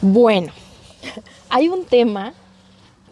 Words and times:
Bueno, 0.00 0.52
hay 1.48 1.68
un 1.68 1.84
tema 1.84 2.34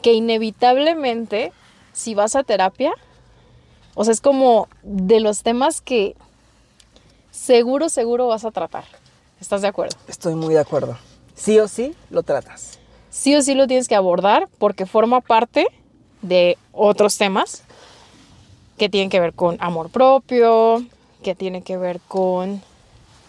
que 0.03 0.13
inevitablemente, 0.13 1.53
si 1.93 2.15
vas 2.15 2.37
a 2.37 2.43
terapia, 2.43 2.93
o 3.95 4.05
sea, 4.05 4.13
es 4.13 4.21
como 4.21 4.69
de 4.83 5.21
los 5.21 5.43
temas 5.43 5.81
que 5.81 6.15
seguro, 7.31 7.89
seguro 7.89 8.27
vas 8.27 8.45
a 8.45 8.51
tratar. 8.51 8.85
¿Estás 9.41 9.63
de 9.63 9.69
acuerdo? 9.69 9.97
Estoy 10.09 10.35
muy 10.35 10.55
de 10.55 10.61
acuerdo. 10.61 10.97
Sí 11.35 11.59
o 11.59 11.69
sí 11.69 11.95
lo 12.11 12.23
tratas. 12.23 12.79
Sí 13.11 13.35
o 13.35 13.43
sí 13.43 13.55
lo 13.55 13.67
tienes 13.67 13.89
que 13.89 13.95
abordar 13.95 14.49
porque 14.59 14.87
forma 14.87 15.21
parte 15.21 15.67
de 16.23 16.59
otros 16.73 17.17
temas 17.17 17.63
que 18.79 18.89
tienen 18.89 19.11
que 19.11 19.21
ver 19.21 19.33
con 19.35 19.57
amor 19.61 19.91
propio, 19.91 20.85
que 21.23 21.35
tienen 21.35 21.63
que 21.63 21.77
ver 21.77 22.01
con 22.01 22.63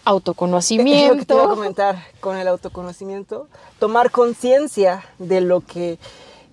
autoconocimiento. 0.06 1.14
lo 1.14 1.18
que 1.20 1.26
te 1.26 1.34
iba 1.34 1.44
a 1.44 1.48
comentar 1.48 1.96
con 2.20 2.36
el 2.36 2.48
autoconocimiento, 2.48 3.48
tomar 3.78 4.10
conciencia 4.10 5.04
de 5.18 5.40
lo 5.40 5.60
que 5.60 5.98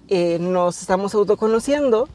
eh, 0.09 0.39
nos 0.39 0.81
estamos 0.81 1.13
autoconociendo 1.13 2.09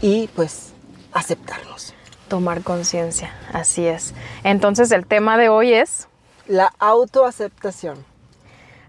y 0.00 0.28
pues 0.28 0.72
aceptarnos. 1.12 1.94
Tomar 2.28 2.62
conciencia, 2.62 3.34
así 3.52 3.86
es. 3.86 4.14
Entonces 4.44 4.92
el 4.92 5.06
tema 5.06 5.36
de 5.38 5.48
hoy 5.48 5.72
es... 5.72 6.08
La 6.46 6.72
autoaceptación. 6.78 8.04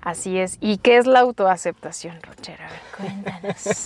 Así 0.01 0.37
es. 0.37 0.57
¿Y 0.61 0.77
qué 0.77 0.97
es 0.97 1.07
la 1.07 1.21
autoaceptación, 1.21 2.21
Rochera? 2.21 2.67
A 2.67 2.69
ver, 2.69 2.81
cuéntanos. 2.95 3.85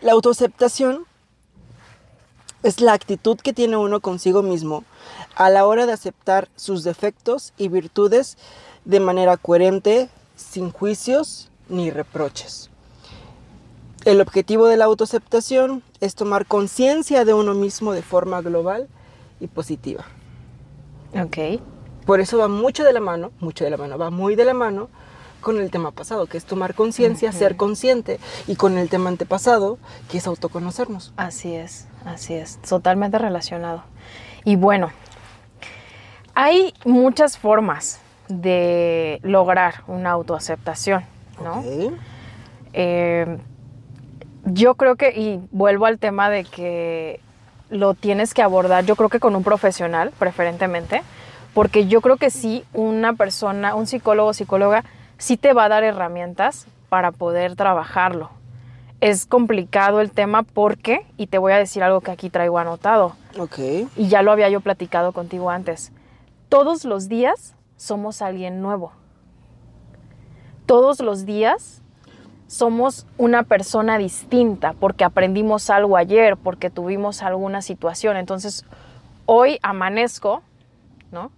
la 0.00 0.12
autoaceptación 0.12 1.04
es 2.62 2.80
la 2.80 2.94
actitud 2.94 3.38
que 3.38 3.52
tiene 3.52 3.76
uno 3.76 4.00
consigo 4.00 4.42
mismo 4.42 4.84
a 5.40 5.48
la 5.48 5.64
hora 5.64 5.86
de 5.86 5.92
aceptar 5.94 6.50
sus 6.54 6.84
defectos 6.84 7.54
y 7.56 7.68
virtudes 7.68 8.36
de 8.84 9.00
manera 9.00 9.38
coherente, 9.38 10.10
sin 10.36 10.70
juicios 10.70 11.50
ni 11.70 11.90
reproches. 11.90 12.68
El 14.04 14.20
objetivo 14.20 14.66
de 14.66 14.76
la 14.76 14.84
autoaceptación 14.84 15.82
es 16.02 16.14
tomar 16.14 16.44
conciencia 16.44 17.24
de 17.24 17.32
uno 17.32 17.54
mismo 17.54 17.94
de 17.94 18.02
forma 18.02 18.42
global 18.42 18.86
y 19.40 19.46
positiva. 19.46 20.04
Ok. 21.18 21.62
Por 22.04 22.20
eso 22.20 22.36
va 22.36 22.48
mucho 22.48 22.84
de 22.84 22.92
la 22.92 23.00
mano, 23.00 23.32
mucho 23.40 23.64
de 23.64 23.70
la 23.70 23.78
mano, 23.78 23.96
va 23.96 24.10
muy 24.10 24.34
de 24.34 24.44
la 24.44 24.52
mano 24.52 24.90
con 25.40 25.58
el 25.58 25.70
tema 25.70 25.90
pasado, 25.90 26.26
que 26.26 26.36
es 26.36 26.44
tomar 26.44 26.74
conciencia, 26.74 27.32
ser 27.32 27.56
consciente, 27.56 28.20
y 28.46 28.56
con 28.56 28.76
el 28.76 28.90
tema 28.90 29.08
antepasado, 29.08 29.78
que 30.10 30.18
es 30.18 30.26
autoconocernos. 30.26 31.14
Así 31.16 31.54
es, 31.54 31.86
así 32.04 32.34
es, 32.34 32.58
totalmente 32.58 33.16
relacionado. 33.16 33.84
Y 34.44 34.56
bueno, 34.56 34.90
hay 36.40 36.72
muchas 36.86 37.36
formas 37.36 38.00
de 38.28 39.20
lograr 39.22 39.82
una 39.86 40.12
autoaceptación, 40.12 41.04
¿no? 41.44 41.62
Eh, 42.72 43.38
yo 44.46 44.74
creo 44.74 44.96
que, 44.96 45.10
y 45.10 45.38
vuelvo 45.50 45.84
al 45.84 45.98
tema 45.98 46.30
de 46.30 46.44
que 46.44 47.20
lo 47.68 47.92
tienes 47.92 48.32
que 48.32 48.40
abordar, 48.40 48.86
yo 48.86 48.96
creo 48.96 49.10
que 49.10 49.20
con 49.20 49.36
un 49.36 49.44
profesional, 49.44 50.12
preferentemente, 50.18 51.02
porque 51.52 51.88
yo 51.88 52.00
creo 52.00 52.16
que 52.16 52.30
sí, 52.30 52.64
una 52.72 53.12
persona, 53.12 53.74
un 53.74 53.86
psicólogo 53.86 54.30
o 54.30 54.32
psicóloga, 54.32 54.84
sí 55.18 55.36
te 55.36 55.52
va 55.52 55.64
a 55.64 55.68
dar 55.68 55.84
herramientas 55.84 56.66
para 56.88 57.12
poder 57.12 57.54
trabajarlo. 57.54 58.30
Es 59.02 59.26
complicado 59.26 60.00
el 60.00 60.10
tema 60.10 60.42
porque, 60.42 61.04
y 61.18 61.26
te 61.26 61.36
voy 61.36 61.52
a 61.52 61.58
decir 61.58 61.82
algo 61.82 62.00
que 62.00 62.12
aquí 62.12 62.30
traigo 62.30 62.58
anotado. 62.58 63.14
Y 63.94 64.08
ya 64.08 64.22
lo 64.22 64.32
había 64.32 64.48
yo 64.48 64.62
platicado 64.62 65.12
contigo 65.12 65.50
antes. 65.50 65.92
Todos 66.50 66.84
los 66.84 67.08
días 67.08 67.54
somos 67.78 68.20
alguien 68.20 68.60
nuevo. 68.60 68.92
Todos 70.66 71.00
los 71.00 71.24
días 71.24 71.80
somos 72.46 73.06
una 73.16 73.44
persona 73.44 73.96
distinta 73.96 74.74
porque 74.78 75.04
aprendimos 75.04 75.70
algo 75.70 75.96
ayer, 75.96 76.36
porque 76.36 76.68
tuvimos 76.68 77.22
alguna 77.22 77.62
situación. 77.62 78.18
Entonces, 78.18 78.66
hoy 79.24 79.58
amanezco, 79.62 80.42
¿no? 81.10 81.32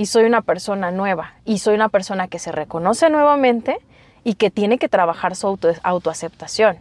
y 0.00 0.06
soy 0.06 0.24
una 0.24 0.40
persona 0.40 0.90
nueva 0.90 1.34
y 1.44 1.58
soy 1.58 1.74
una 1.74 1.90
persona 1.90 2.26
que 2.26 2.38
se 2.38 2.52
reconoce 2.52 3.10
nuevamente 3.10 3.76
y 4.24 4.32
que 4.32 4.50
tiene 4.50 4.78
que 4.78 4.88
trabajar 4.88 5.36
su 5.36 5.58
autoaceptación. 5.82 6.78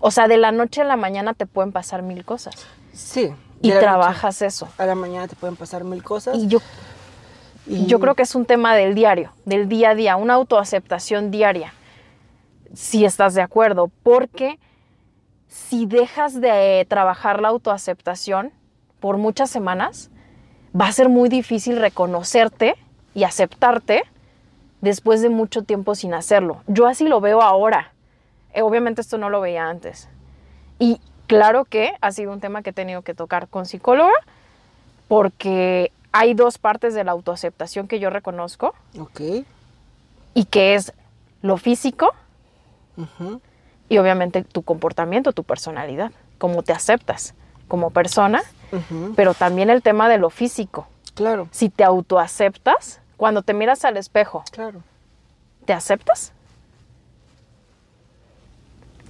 O 0.00 0.10
sea, 0.10 0.28
de 0.28 0.36
la 0.36 0.52
noche 0.52 0.82
a 0.82 0.84
la 0.84 0.98
mañana 0.98 1.32
te 1.32 1.46
pueden 1.46 1.72
pasar 1.72 2.02
mil 2.02 2.26
cosas. 2.26 2.66
Sí. 2.92 3.32
Y 3.62 3.70
trabajas 3.70 4.42
eso. 4.42 4.68
A 4.76 4.84
la 4.84 4.94
mañana 4.94 5.26
te 5.28 5.34
pueden 5.34 5.56
pasar 5.56 5.84
mil 5.84 6.02
cosas. 6.02 6.36
Y 6.36 6.48
yo, 6.48 6.58
yo 7.68 8.00
creo 8.00 8.14
que 8.14 8.22
es 8.22 8.34
un 8.34 8.46
tema 8.46 8.74
del 8.74 8.94
diario, 8.94 9.32
del 9.44 9.68
día 9.68 9.90
a 9.90 9.94
día, 9.94 10.16
una 10.16 10.34
autoaceptación 10.34 11.30
diaria. 11.30 11.72
Si 12.74 13.04
estás 13.04 13.34
de 13.34 13.42
acuerdo, 13.42 13.90
porque 14.02 14.58
si 15.48 15.86
dejas 15.86 16.40
de 16.40 16.86
trabajar 16.88 17.40
la 17.40 17.48
autoaceptación 17.48 18.52
por 19.00 19.16
muchas 19.16 19.50
semanas, 19.50 20.10
va 20.78 20.86
a 20.86 20.92
ser 20.92 21.08
muy 21.08 21.28
difícil 21.28 21.78
reconocerte 21.78 22.76
y 23.14 23.24
aceptarte 23.24 24.02
después 24.80 25.22
de 25.22 25.28
mucho 25.28 25.62
tiempo 25.62 25.94
sin 25.94 26.14
hacerlo. 26.14 26.62
Yo 26.66 26.86
así 26.86 27.06
lo 27.08 27.20
veo 27.20 27.42
ahora. 27.42 27.92
Eh, 28.54 28.62
obviamente 28.62 29.00
esto 29.00 29.18
no 29.18 29.30
lo 29.30 29.40
veía 29.40 29.68
antes. 29.68 30.08
Y 30.78 31.00
claro 31.26 31.64
que 31.64 31.92
ha 32.00 32.12
sido 32.12 32.32
un 32.32 32.40
tema 32.40 32.62
que 32.62 32.70
he 32.70 32.74
tenido 32.74 33.02
que 33.02 33.14
tocar 33.14 33.48
con 33.48 33.66
psicóloga 33.66 34.12
porque 35.08 35.90
hay 36.12 36.34
dos 36.34 36.58
partes 36.58 36.94
de 36.94 37.04
la 37.04 37.12
autoaceptación 37.12 37.88
que 37.88 38.00
yo 38.00 38.10
reconozco. 38.10 38.74
Ok. 38.98 39.20
Y 40.34 40.44
que 40.44 40.74
es 40.74 40.92
lo 41.42 41.56
físico 41.56 42.12
y 43.88 43.98
obviamente 43.98 44.42
tu 44.42 44.62
comportamiento, 44.62 45.32
tu 45.32 45.44
personalidad, 45.44 46.10
cómo 46.38 46.62
te 46.62 46.72
aceptas 46.72 47.34
como 47.68 47.90
persona 47.90 48.42
pero 49.16 49.34
también 49.34 49.70
el 49.70 49.82
tema 49.82 50.08
de 50.08 50.18
lo 50.18 50.30
físico. 50.30 50.86
Claro. 51.14 51.48
Si 51.50 51.68
te 51.68 51.84
autoaceptas, 51.84 53.00
cuando 53.16 53.42
te 53.42 53.54
miras 53.54 53.84
al 53.84 53.96
espejo, 53.96 54.44
claro. 54.50 54.82
¿te 55.64 55.72
aceptas? 55.72 56.32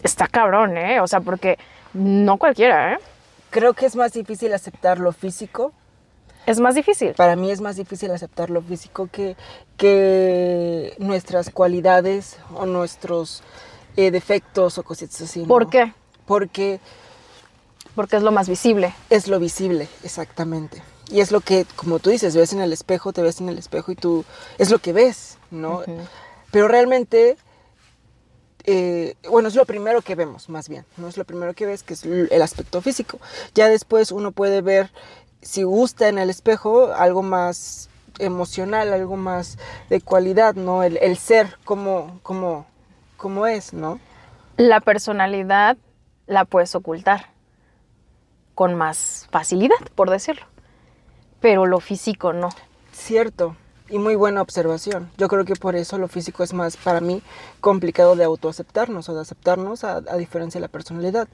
Está 0.02 0.26
cabrón, 0.26 0.78
¿eh? 0.78 1.00
O 1.00 1.06
sea, 1.06 1.20
porque 1.20 1.58
no 1.92 2.38
cualquiera, 2.38 2.94
¿eh? 2.94 2.98
Creo 3.50 3.74
que 3.74 3.86
es 3.86 3.96
más 3.96 4.12
difícil 4.12 4.52
aceptar 4.52 4.98
lo 4.98 5.12
físico. 5.12 5.72
Es 6.48 6.60
más 6.60 6.74
difícil. 6.74 7.12
Para 7.12 7.36
mí 7.36 7.50
es 7.50 7.60
más 7.60 7.76
difícil 7.76 8.10
aceptar 8.10 8.48
lo 8.48 8.62
físico 8.62 9.08
que, 9.12 9.36
que 9.76 10.94
nuestras 10.98 11.50
cualidades 11.50 12.38
o 12.54 12.64
nuestros 12.64 13.42
eh, 13.96 14.10
defectos 14.10 14.78
o 14.78 14.82
cositas 14.82 15.20
así. 15.20 15.44
¿Por 15.44 15.68
qué? 15.68 15.92
Porque 16.24 16.80
porque 17.94 18.16
es 18.16 18.22
lo 18.22 18.32
más 18.32 18.48
visible. 18.48 18.94
Es 19.10 19.28
lo 19.28 19.38
visible, 19.40 19.88
exactamente. 20.04 20.82
Y 21.10 21.20
es 21.20 21.32
lo 21.32 21.40
que, 21.40 21.66
como 21.76 21.98
tú 21.98 22.08
dices, 22.10 22.34
ves 22.34 22.54
en 22.54 22.60
el 22.60 22.72
espejo, 22.72 23.12
te 23.12 23.20
ves 23.22 23.40
en 23.40 23.50
el 23.50 23.58
espejo 23.58 23.92
y 23.92 23.96
tú, 23.96 24.24
es 24.56 24.70
lo 24.70 24.78
que 24.78 24.92
ves, 24.92 25.36
¿no? 25.50 25.82
Pero 26.50 26.68
realmente, 26.68 27.36
eh, 28.64 29.16
bueno, 29.28 29.48
es 29.48 29.54
lo 29.54 29.66
primero 29.66 30.00
que 30.00 30.14
vemos, 30.14 30.48
más 30.48 30.68
bien, 30.68 30.86
¿no? 30.96 31.08
Es 31.08 31.16
lo 31.16 31.24
primero 31.24 31.52
que 31.54 31.66
ves, 31.66 31.82
que 31.82 31.94
es 31.94 32.04
el 32.04 32.40
aspecto 32.40 32.80
físico. 32.80 33.18
Ya 33.54 33.68
después 33.68 34.12
uno 34.12 34.30
puede 34.30 34.60
ver, 34.60 34.92
si 35.42 35.62
gusta 35.62 36.08
en 36.08 36.18
el 36.18 36.30
espejo, 36.30 36.92
algo 36.92 37.22
más 37.22 37.88
emocional, 38.18 38.92
algo 38.92 39.16
más 39.16 39.58
de 39.88 40.00
cualidad, 40.00 40.54
¿no? 40.54 40.82
El, 40.82 41.16
ser 41.16 41.56
como, 41.64 42.20
como, 42.22 42.66
como 43.16 43.46
es, 43.46 43.72
¿no? 43.72 44.00
La 44.56 44.80
personalidad 44.80 45.76
la 46.26 46.44
puedes 46.44 46.74
ocultar 46.74 47.30
con 48.54 48.74
más 48.74 49.28
facilidad, 49.30 49.76
por 49.94 50.10
decirlo. 50.10 50.46
Pero 51.40 51.66
lo 51.66 51.78
físico 51.78 52.32
no. 52.32 52.48
Cierto. 52.92 53.54
Y 53.90 53.98
muy 53.98 54.16
buena 54.16 54.42
observación. 54.42 55.10
Yo 55.16 55.28
creo 55.28 55.44
que 55.44 55.54
por 55.54 55.76
eso 55.76 55.96
lo 55.96 56.08
físico 56.08 56.42
es 56.42 56.52
más 56.52 56.76
para 56.76 57.00
mí 57.00 57.22
complicado 57.60 58.16
de 58.16 58.24
autoaceptarnos 58.24 59.08
o 59.08 59.14
de 59.14 59.22
aceptarnos 59.22 59.84
a, 59.84 60.00
diferencia 60.18 60.58
de 60.58 60.66
la 60.66 60.72
personalidad. 60.72 61.28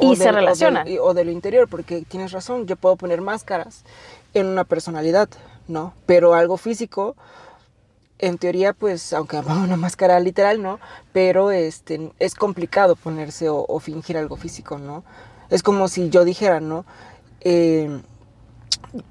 Y 0.00 0.16
se 0.16 0.32
relaciona. 0.32 0.84
O, 1.00 1.14
de, 1.14 1.24
lo 1.24 1.30
interior, 1.30 1.68
porque 1.68 2.02
tienes 2.02 2.32
razón, 2.32 2.66
yo 2.66 2.76
puedo 2.76 2.96
poner 2.96 3.20
máscaras 3.20 3.84
en 4.32 4.46
una 4.46 4.64
personalidad, 4.64 5.28
¿no? 5.68 5.94
Pero 6.06 6.34
algo 6.34 6.56
físico, 6.56 7.16
en 8.18 8.38
teoría, 8.38 8.72
pues, 8.72 9.12
aunque 9.12 9.38
una 9.38 9.76
máscara 9.76 10.18
literal, 10.20 10.62
¿no? 10.62 10.80
Pero 11.12 11.50
este, 11.50 12.10
es 12.18 12.34
complicado 12.34 12.96
ponerse 12.96 13.48
o, 13.48 13.64
o 13.68 13.80
fingir 13.80 14.16
algo 14.16 14.36
físico, 14.36 14.78
¿no? 14.78 15.04
Es 15.50 15.62
como 15.62 15.88
si 15.88 16.10
yo 16.10 16.24
dijera, 16.24 16.60
¿no? 16.60 16.84
Eh, 17.40 18.00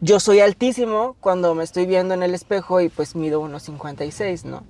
yo 0.02 0.20
soy 0.20 0.40
altísimo 0.40 1.16
cuando 1.20 1.56
me 1.56 1.64
estoy 1.64 1.86
viendo 1.86 2.14
en 2.14 2.24
el 2.24 2.34
espejo 2.34 2.82
y 2.82 2.90
pues 2.90 3.16
mido 3.16 3.40
unos 3.40 3.64
56, 3.64 4.46
¿no? 4.46 4.64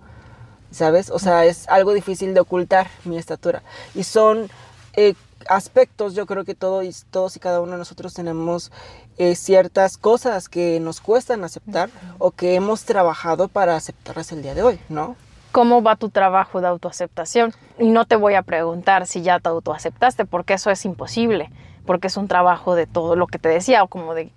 ¿Sabes? 0.72 1.12
O 1.12 1.20
sea, 1.20 1.46
es 1.46 1.68
algo 1.70 1.94
difícil 1.94 2.34
de 2.34 2.40
ocultar 2.40 2.90
mi 3.06 3.18
estatura. 3.18 3.62
Y 3.94 4.04
son 4.04 4.50
eh, 4.94 5.14
aspectos, 5.50 6.16
yo 6.16 6.26
creo 6.26 6.46
que 6.46 6.56
todos, 6.56 7.06
todos 7.12 7.36
y 7.36 7.40
cada 7.40 7.62
uno 7.62 7.74
de 7.74 7.78
nosotros 7.78 8.14
tenemos 8.14 8.72
eh, 9.18 9.36
ciertas 9.36 9.98
cosas 9.98 10.50
que 10.50 10.80
nos 10.80 11.02
cuestan 11.02 11.44
aceptar 11.44 11.90
o 12.20 12.32
que 12.32 12.56
hemos 12.56 12.84
trabajado 12.84 13.48
para 13.48 13.76
aceptarlas 13.76 14.32
el 14.32 14.42
día 14.42 14.56
de 14.56 14.64
hoy, 14.64 14.80
¿no? 14.90 15.16
¿Cómo 15.52 15.84
va 15.84 15.96
tu 15.96 16.10
trabajo 16.10 16.62
de 16.62 16.68
autoaceptación? 16.68 17.54
Y 17.78 17.90
no 17.90 18.06
te 18.06 18.16
voy 18.16 18.34
a 18.34 18.42
preguntar 18.42 19.06
si 19.06 19.22
ya 19.22 19.40
te 19.40 19.50
autoaceptaste, 19.50 20.26
porque 20.26 20.56
eso 20.56 20.72
es 20.72 20.84
imposible, 20.84 21.52
porque 21.86 22.08
es 22.08 22.18
un 22.18 22.28
trabajo 22.28 22.74
de 22.74 22.88
todo 22.88 23.16
lo 23.16 23.28
que 23.28 23.38
te 23.38 23.50
decía, 23.50 23.84
o 23.84 23.88
como 23.88 24.16
de 24.16 24.32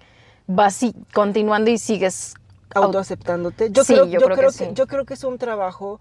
vas 0.47 0.81
continuando 1.12 1.70
y 1.70 1.79
sigues 1.79 2.35
autoaceptándote. 2.75 3.70
Yo, 3.70 3.85
creo, 3.85 4.06
yo, 4.06 4.20
creo, 4.20 4.50
que, 4.50 4.75
yo 4.75 4.87
creo 4.87 5.05
que 5.05 5.14
es 5.14 5.25
un 5.25 5.38
trabajo 5.38 6.00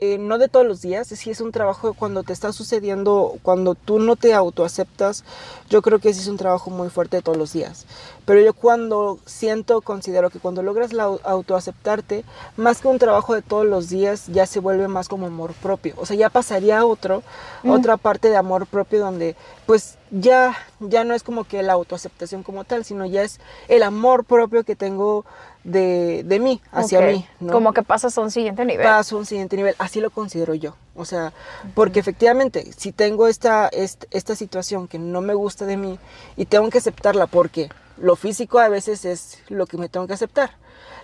eh, 0.00 0.16
no 0.18 0.38
de 0.38 0.48
todos 0.48 0.66
los 0.66 0.80
días, 0.80 1.08
sí 1.08 1.30
es 1.30 1.40
un 1.40 1.52
trabajo 1.52 1.92
cuando 1.92 2.22
te 2.22 2.32
está 2.32 2.52
sucediendo, 2.52 3.38
cuando 3.42 3.74
tú 3.74 3.98
no 3.98 4.16
te 4.16 4.32
autoaceptas, 4.32 5.24
yo 5.68 5.82
creo 5.82 5.98
que 5.98 6.14
sí 6.14 6.20
es 6.20 6.26
un 6.26 6.38
trabajo 6.38 6.70
muy 6.70 6.88
fuerte 6.88 7.18
de 7.18 7.22
todos 7.22 7.36
los 7.36 7.52
días. 7.52 7.86
Pero 8.24 8.40
yo 8.40 8.54
cuando 8.54 9.18
siento, 9.26 9.80
considero 9.82 10.30
que 10.30 10.38
cuando 10.38 10.62
logras 10.62 10.92
la 10.92 11.04
autoaceptarte, 11.04 12.24
más 12.56 12.80
que 12.80 12.88
un 12.88 12.98
trabajo 12.98 13.34
de 13.34 13.42
todos 13.42 13.66
los 13.66 13.88
días, 13.88 14.26
ya 14.28 14.46
se 14.46 14.60
vuelve 14.60 14.88
más 14.88 15.08
como 15.08 15.26
amor 15.26 15.52
propio. 15.54 15.94
O 15.98 16.06
sea, 16.06 16.16
ya 16.16 16.30
pasaría 16.30 16.78
a 16.78 16.86
otro, 16.86 17.22
mm. 17.62 17.70
otra 17.70 17.96
parte 17.96 18.30
de 18.30 18.36
amor 18.36 18.66
propio 18.66 19.00
donde 19.00 19.36
pues 19.66 19.98
ya, 20.10 20.56
ya 20.80 21.04
no 21.04 21.14
es 21.14 21.22
como 21.22 21.44
que 21.44 21.62
la 21.62 21.74
autoaceptación 21.74 22.42
como 22.42 22.64
tal, 22.64 22.84
sino 22.84 23.04
ya 23.06 23.22
es 23.22 23.38
el 23.68 23.82
amor 23.82 24.24
propio 24.24 24.64
que 24.64 24.76
tengo 24.76 25.24
de, 25.64 26.22
de 26.24 26.40
mí, 26.40 26.60
hacia 26.72 27.00
mí. 27.00 27.26
Como 27.50 27.72
que 27.72 27.82
pasas 27.82 28.16
a 28.16 28.20
un 28.20 28.30
siguiente 28.30 28.64
nivel. 28.64 28.84
Paso 28.84 29.16
a 29.16 29.18
un 29.18 29.26
siguiente 29.26 29.56
nivel, 29.56 29.74
así 29.78 30.00
lo 30.00 30.10
considero 30.10 30.54
yo. 30.54 30.76
O 30.94 31.04
sea, 31.04 31.32
porque 31.74 32.00
efectivamente, 32.00 32.70
si 32.76 32.92
tengo 32.92 33.26
esta, 33.26 33.68
esta, 33.68 34.36
situación 34.36 34.88
que 34.88 34.98
no 34.98 35.20
me 35.20 35.34
gusta 35.34 35.66
de 35.66 35.76
mí 35.76 35.98
y 36.36 36.46
tengo 36.46 36.68
que 36.70 36.78
aceptarla 36.78 37.26
porque 37.26 37.68
lo 37.98 38.16
físico 38.16 38.58
a 38.58 38.68
veces 38.68 39.04
es 39.04 39.38
lo 39.48 39.66
que 39.66 39.76
me 39.76 39.88
tengo 39.88 40.06
que 40.06 40.14
aceptar. 40.14 40.50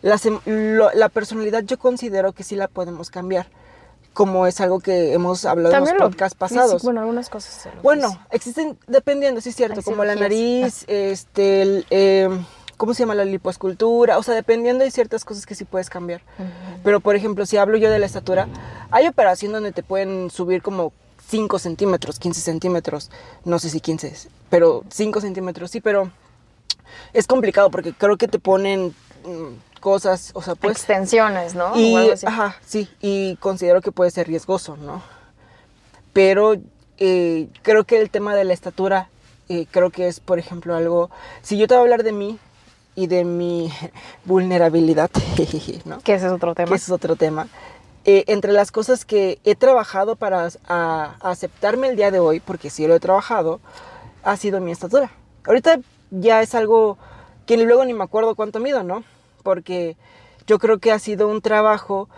La, 0.02 0.18
la 0.94 1.08
personalidad 1.08 1.62
yo 1.64 1.78
considero 1.78 2.32
que 2.32 2.44
sí 2.44 2.56
la 2.56 2.68
podemos 2.68 3.10
cambiar 3.10 3.46
como 4.16 4.46
es 4.46 4.62
algo 4.62 4.80
que 4.80 5.12
hemos 5.12 5.44
hablado 5.44 5.76
en 5.76 5.84
los 5.84 5.92
podcasts 5.92 6.36
pasados. 6.36 6.82
bueno, 6.82 7.00
algunas 7.00 7.28
cosas. 7.28 7.68
Bueno, 7.82 8.18
existen, 8.30 8.78
dependiendo, 8.86 9.42
sí 9.42 9.50
es 9.50 9.56
cierto, 9.56 9.82
como 9.82 10.06
la 10.06 10.14
nariz, 10.14 10.84
este, 10.88 11.60
el, 11.60 11.86
em, 11.90 12.42
¿cómo 12.76 12.94
se 12.94 13.02
llama 13.02 13.14
la 13.14 13.24
lipoescultura? 13.24 14.18
O 14.18 14.22
sea, 14.22 14.34
dependiendo 14.34 14.84
hay 14.84 14.90
ciertas 14.90 15.24
cosas 15.24 15.46
que 15.46 15.54
sí 15.54 15.64
puedes 15.64 15.90
cambiar. 15.90 16.22
Pero, 16.84 17.00
por 17.00 17.16
ejemplo, 17.16 17.46
si 17.46 17.56
hablo 17.56 17.76
yo 17.76 17.90
de 17.90 17.98
la 17.98 18.06
estatura, 18.06 18.48
hay 18.90 19.06
operación 19.06 19.52
donde 19.52 19.72
te 19.72 19.82
pueden 19.82 20.30
subir 20.30 20.62
como 20.62 20.92
5 21.28 21.58
centímetros, 21.58 22.18
15 22.18 22.40
centímetros, 22.40 23.10
no 23.44 23.58
sé 23.58 23.70
si 23.70 23.80
15, 23.80 24.28
pero 24.48 24.84
5 24.90 25.20
centímetros, 25.20 25.70
sí, 25.70 25.80
pero 25.80 26.10
es 27.12 27.26
complicado 27.26 27.70
porque 27.70 27.92
creo 27.92 28.16
que 28.16 28.28
te 28.28 28.38
ponen 28.38 28.94
mm, 29.24 29.80
cosas, 29.80 30.30
o 30.34 30.42
sea, 30.42 30.54
pues... 30.54 30.76
Extensiones, 30.76 31.54
¿no? 31.54 31.76
Y, 31.76 31.96
ajá, 32.24 32.56
sí, 32.64 32.88
y 33.00 33.36
considero 33.36 33.80
que 33.80 33.92
puede 33.92 34.10
ser 34.10 34.28
riesgoso, 34.28 34.76
¿no? 34.76 35.02
Pero 36.12 36.54
eh, 36.98 37.48
creo 37.62 37.84
que 37.84 38.00
el 38.00 38.10
tema 38.10 38.36
de 38.36 38.44
la 38.44 38.52
estatura, 38.52 39.08
eh, 39.48 39.66
creo 39.70 39.90
que 39.90 40.06
es, 40.06 40.20
por 40.20 40.38
ejemplo, 40.38 40.76
algo... 40.76 41.10
Si 41.42 41.58
yo 41.58 41.66
te 41.66 41.74
voy 41.74 41.80
a 41.80 41.82
hablar 41.82 42.04
de 42.04 42.12
mí, 42.12 42.38
y 42.96 43.06
de 43.06 43.24
mi 43.24 43.70
vulnerabilidad, 44.24 45.10
¿no? 45.84 46.00
Que 46.00 46.14
ese 46.14 46.26
es 46.26 46.32
otro 46.32 46.54
tema. 46.54 46.68
Que 46.68 46.74
ese 46.74 46.86
es 46.86 46.90
otro 46.90 47.14
tema. 47.14 47.46
Eh, 48.04 48.24
entre 48.28 48.52
las 48.52 48.72
cosas 48.72 49.04
que 49.04 49.38
he 49.44 49.54
trabajado 49.54 50.16
para 50.16 50.48
aceptarme 51.20 51.88
el 51.88 51.96
día 51.96 52.10
de 52.10 52.18
hoy, 52.18 52.40
porque 52.40 52.70
sí 52.70 52.86
lo 52.86 52.94
he 52.94 53.00
trabajado, 53.00 53.60
ha 54.24 54.36
sido 54.36 54.60
mi 54.60 54.72
estatura. 54.72 55.10
Ahorita 55.44 55.78
ya 56.10 56.42
es 56.42 56.54
algo 56.54 56.98
que 57.46 57.56
luego 57.56 57.84
ni 57.84 57.92
me 57.94 58.04
acuerdo 58.04 58.34
cuánto 58.34 58.58
mido, 58.58 58.82
¿no? 58.82 59.04
Porque 59.42 59.96
yo 60.46 60.58
creo 60.58 60.78
que 60.78 60.92
ha 60.92 60.98
sido 60.98 61.28
un 61.28 61.42
trabajo 61.42 62.08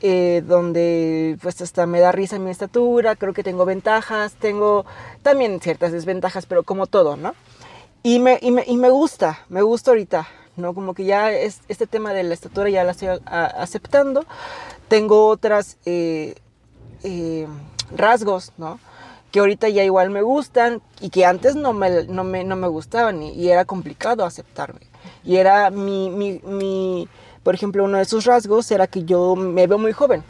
eh, 0.00 0.42
donde 0.46 1.38
pues 1.42 1.60
hasta 1.60 1.86
me 1.86 2.00
da 2.00 2.12
risa 2.12 2.38
mi 2.38 2.50
estatura, 2.50 3.16
creo 3.16 3.32
que 3.32 3.42
tengo 3.42 3.64
ventajas, 3.64 4.34
tengo 4.34 4.86
también 5.22 5.60
ciertas 5.60 5.92
desventajas, 5.92 6.46
pero 6.46 6.62
como 6.62 6.86
todo, 6.86 7.16
¿no? 7.16 7.34
Y 8.02 8.18
me, 8.20 8.38
y 8.40 8.50
me, 8.50 8.64
y 8.66 8.76
me 8.76 8.90
gusta, 8.90 9.40
me 9.48 9.62
gusta 9.62 9.90
ahorita, 9.90 10.28
¿no? 10.56 10.74
Como 10.74 10.94
que 10.94 11.04
ya 11.04 11.32
es, 11.32 11.60
este 11.68 11.86
tema 11.86 12.12
de 12.12 12.22
la 12.22 12.34
estatura 12.34 12.70
ya 12.70 12.84
la 12.84 12.92
estoy 12.92 13.08
aceptando. 13.26 14.24
Tengo 14.88 15.26
otras 15.26 15.78
eh, 15.84 16.36
eh, 17.02 17.46
rasgos, 17.94 18.52
¿no? 18.56 18.78
Que 19.30 19.40
ahorita 19.40 19.68
ya 19.68 19.84
igual 19.84 20.10
me 20.10 20.22
gustan 20.22 20.80
y 21.00 21.10
que 21.10 21.26
antes 21.26 21.54
no 21.54 21.72
me, 21.72 22.04
no 22.04 22.24
me, 22.24 22.44
no 22.44 22.56
me 22.56 22.68
gustaban 22.68 23.22
y, 23.22 23.48
era 23.48 23.64
complicado 23.64 24.24
aceptarme. 24.24 24.80
Y 25.24 25.36
era 25.36 25.70
mi, 25.70 26.08
mi, 26.08 26.40
mi, 26.44 27.08
por 27.42 27.54
ejemplo, 27.54 27.84
uno 27.84 27.98
de 27.98 28.04
esos 28.04 28.24
rasgos 28.24 28.70
era 28.70 28.86
que 28.86 29.04
yo 29.04 29.36
me 29.36 29.66
veo 29.66 29.78
muy 29.78 29.92
joven 29.92 30.22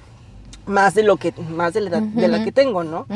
más 0.68 0.94
de 0.94 1.02
lo 1.02 1.16
que 1.16 1.32
más 1.50 1.72
de 1.72 1.80
la 1.80 1.90
edad 1.90 2.02
de 2.02 2.28
la 2.28 2.44
que 2.44 2.52
tengo, 2.52 2.84
¿no? 2.84 3.06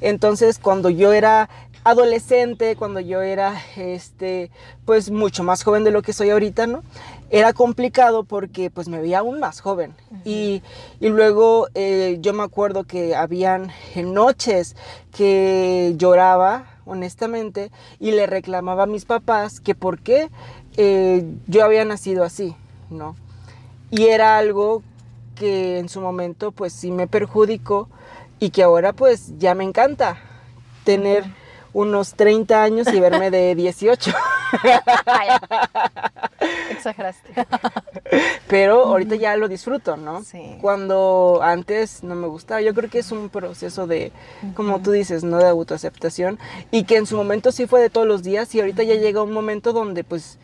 Entonces, 0.00 0.58
cuando 0.58 0.90
yo 0.90 1.12
era 1.12 1.48
adolescente, 1.86 2.74
cuando 2.74 2.98
yo 2.98 3.22
era, 3.22 3.62
este, 3.76 4.50
pues 4.84 5.08
mucho 5.08 5.44
más 5.44 5.62
joven 5.62 5.84
de 5.84 5.92
lo 5.92 6.02
que 6.02 6.12
soy 6.12 6.30
ahorita, 6.30 6.66
¿no? 6.66 6.82
Era 7.30 7.52
complicado 7.52 8.24
porque 8.24 8.70
pues 8.70 8.88
me 8.88 8.98
veía 8.98 9.20
aún 9.20 9.38
más 9.38 9.60
joven. 9.60 9.94
y, 10.24 10.62
y, 10.98 11.08
luego 11.10 11.68
eh, 11.74 12.18
yo 12.20 12.32
me 12.32 12.42
acuerdo 12.42 12.82
que 12.82 13.14
habían 13.14 13.70
noches 13.94 14.74
que 15.16 15.94
lloraba, 15.96 16.66
honestamente, 16.86 17.70
y 18.00 18.10
le 18.10 18.26
reclamaba 18.26 18.82
a 18.82 18.86
mis 18.86 19.04
papás 19.04 19.60
que 19.60 19.76
por 19.76 20.00
qué 20.00 20.28
eh, 20.76 21.24
yo 21.46 21.64
había 21.64 21.84
nacido 21.84 22.24
así, 22.24 22.56
¿no? 22.90 23.14
Y 23.92 24.06
era 24.06 24.38
algo 24.38 24.82
que 25.36 25.78
en 25.78 25.88
su 25.88 26.00
momento 26.00 26.50
pues 26.50 26.72
sí 26.72 26.90
me 26.90 27.06
perjudicó 27.06 27.88
y 28.40 28.50
que 28.50 28.64
ahora 28.64 28.92
pues 28.92 29.38
ya 29.38 29.54
me 29.54 29.62
encanta 29.62 30.18
tener 30.82 31.24
unos 31.76 32.14
30 32.14 32.62
años 32.62 32.88
y 32.90 32.98
verme 33.00 33.30
de 33.30 33.54
18. 33.54 34.10
Exageraste. 36.70 37.34
Pero 38.48 38.84
ahorita 38.84 39.16
ya 39.16 39.36
lo 39.36 39.46
disfruto, 39.46 39.98
¿no? 39.98 40.22
Sí. 40.22 40.56
Cuando 40.62 41.40
antes 41.42 42.02
no 42.02 42.14
me 42.14 42.28
gustaba. 42.28 42.62
Yo 42.62 42.72
creo 42.72 42.88
que 42.88 43.00
es 43.00 43.12
un 43.12 43.28
proceso 43.28 43.86
de, 43.86 44.10
como 44.54 44.80
tú 44.80 44.90
dices, 44.90 45.22
¿no? 45.22 45.36
De 45.36 45.48
autoaceptación. 45.48 46.38
Y 46.70 46.84
que 46.84 46.96
en 46.96 47.04
su 47.04 47.14
momento 47.14 47.52
sí 47.52 47.66
fue 47.66 47.82
de 47.82 47.90
todos 47.90 48.06
los 48.06 48.22
días 48.22 48.54
y 48.54 48.60
ahorita 48.60 48.82
ya 48.82 48.94
llega 48.94 49.22
un 49.22 49.34
momento 49.34 49.74
donde 49.74 50.02
pues 50.02 50.38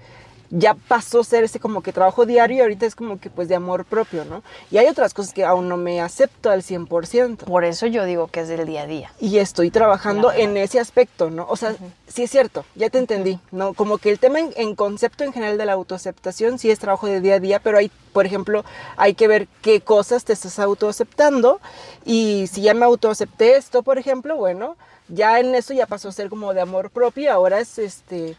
ya 0.52 0.74
pasó 0.74 1.20
a 1.20 1.24
ser 1.24 1.44
ese 1.44 1.58
como 1.58 1.82
que 1.82 1.94
trabajo 1.94 2.26
diario 2.26 2.58
y 2.58 2.60
ahorita 2.60 2.84
es 2.84 2.94
como 2.94 3.18
que 3.18 3.30
pues 3.30 3.48
de 3.48 3.54
amor 3.54 3.86
propio, 3.86 4.26
¿no? 4.26 4.42
Y 4.70 4.76
hay 4.76 4.86
otras 4.86 5.14
cosas 5.14 5.32
que 5.32 5.46
aún 5.46 5.66
no 5.66 5.78
me 5.78 6.02
acepto 6.02 6.50
al 6.50 6.62
100%. 6.62 7.44
Por 7.44 7.64
eso 7.64 7.86
yo 7.86 8.04
digo 8.04 8.28
que 8.28 8.40
es 8.40 8.48
del 8.48 8.66
día 8.66 8.82
a 8.82 8.86
día. 8.86 9.12
Y 9.18 9.38
estoy 9.38 9.70
trabajando 9.70 10.30
en 10.30 10.58
ese 10.58 10.78
aspecto, 10.78 11.30
¿no? 11.30 11.46
O 11.48 11.56
sea, 11.56 11.74
sí 12.06 12.24
es 12.24 12.30
cierto, 12.30 12.66
ya 12.74 12.90
te 12.90 12.98
entendí, 12.98 13.40
¿no? 13.50 13.72
Como 13.72 13.96
que 13.96 14.10
el 14.10 14.18
tema 14.18 14.40
en, 14.40 14.74
concepto 14.74 15.24
en 15.24 15.32
general 15.32 15.56
de 15.56 15.64
la 15.64 15.72
autoaceptación 15.72 16.58
sí 16.58 16.70
es 16.70 16.78
trabajo 16.78 17.06
de 17.06 17.22
día 17.22 17.36
a 17.36 17.40
día, 17.40 17.58
pero 17.58 17.78
hay, 17.78 17.90
por 18.12 18.26
ejemplo, 18.26 18.62
hay 18.98 19.14
que 19.14 19.28
ver 19.28 19.48
qué 19.62 19.80
cosas 19.80 20.24
te 20.24 20.34
estás 20.34 20.58
autoaceptando 20.58 21.60
y 22.04 22.46
si 22.52 22.60
ya 22.60 22.74
me 22.74 22.84
autoacepté 22.84 23.56
esto, 23.56 23.82
por 23.82 23.96
ejemplo, 23.96 24.36
bueno, 24.36 24.76
ya 25.08 25.40
en 25.40 25.54
eso 25.54 25.72
ya 25.72 25.86
pasó 25.86 26.10
a 26.10 26.12
ser 26.12 26.28
como 26.28 26.52
de 26.52 26.60
amor 26.60 26.90
propio, 26.90 27.32
ahora 27.32 27.58
es 27.58 27.78
este 27.78 28.36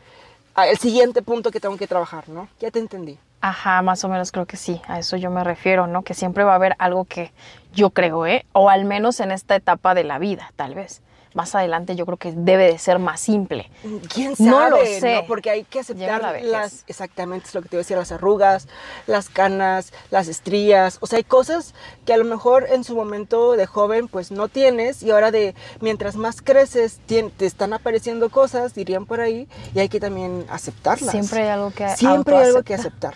el 0.55 0.77
siguiente 0.77 1.21
punto 1.21 1.51
que 1.51 1.59
tengo 1.59 1.77
que 1.77 1.87
trabajar, 1.87 2.29
¿no? 2.29 2.47
Ya 2.59 2.71
te 2.71 2.79
entendí. 2.79 3.17
Ajá, 3.41 3.81
más 3.81 4.03
o 4.03 4.09
menos 4.09 4.31
creo 4.31 4.45
que 4.45 4.55
sí, 4.55 4.81
a 4.87 4.99
eso 4.99 5.17
yo 5.17 5.29
me 5.29 5.43
refiero, 5.43 5.87
¿no? 5.87 6.03
Que 6.03 6.13
siempre 6.13 6.43
va 6.43 6.53
a 6.53 6.55
haber 6.55 6.75
algo 6.79 7.05
que 7.05 7.31
yo 7.73 7.89
creo, 7.89 8.25
¿eh? 8.25 8.45
O 8.53 8.69
al 8.69 8.85
menos 8.85 9.19
en 9.19 9.31
esta 9.31 9.55
etapa 9.55 9.93
de 9.93 10.03
la 10.03 10.19
vida, 10.19 10.51
tal 10.55 10.75
vez 10.75 11.01
más 11.33 11.55
adelante 11.55 11.95
yo 11.95 12.05
creo 12.05 12.17
que 12.17 12.31
debe 12.31 12.65
de 12.71 12.77
ser 12.77 12.99
más 12.99 13.19
simple. 13.19 13.69
¿Quién 14.13 14.35
sabe? 14.35 14.49
No 14.49 14.69
lo 14.69 14.77
sé. 14.85 15.23
Porque 15.27 15.49
hay 15.49 15.63
que 15.63 15.79
aceptar 15.79 16.41
las, 16.41 16.83
exactamente 16.87 17.47
es 17.47 17.55
lo 17.55 17.61
que 17.61 17.69
te 17.69 17.75
iba 17.75 17.81
a 17.81 17.83
decir, 17.83 17.97
las 17.97 18.11
arrugas, 18.11 18.67
las 19.07 19.29
canas, 19.29 19.93
las 20.11 20.27
estrías. 20.27 20.97
O 21.01 21.07
sea, 21.07 21.17
hay 21.17 21.23
cosas 21.23 21.73
que 22.05 22.13
a 22.13 22.17
lo 22.17 22.25
mejor 22.25 22.67
en 22.69 22.83
su 22.83 22.95
momento 22.95 23.53
de 23.53 23.65
joven 23.65 24.07
pues 24.07 24.31
no 24.31 24.47
tienes 24.47 25.03
y 25.03 25.11
ahora 25.11 25.31
de 25.31 25.55
mientras 25.79 26.15
más 26.15 26.41
creces 26.41 26.99
te 27.07 27.45
están 27.45 27.73
apareciendo 27.73 28.29
cosas, 28.29 28.73
dirían 28.73 29.05
por 29.05 29.21
ahí, 29.21 29.47
y 29.73 29.79
hay 29.79 29.89
que 29.89 29.99
también 29.99 30.45
aceptarlas. 30.49 31.11
Siempre 31.11 31.43
hay 31.43 31.49
algo 31.49 31.71
que 31.71 31.89
Siempre 31.95 32.37
hay 32.37 32.45
algo 32.45 32.63
que 32.63 32.73
aceptar. 32.73 33.13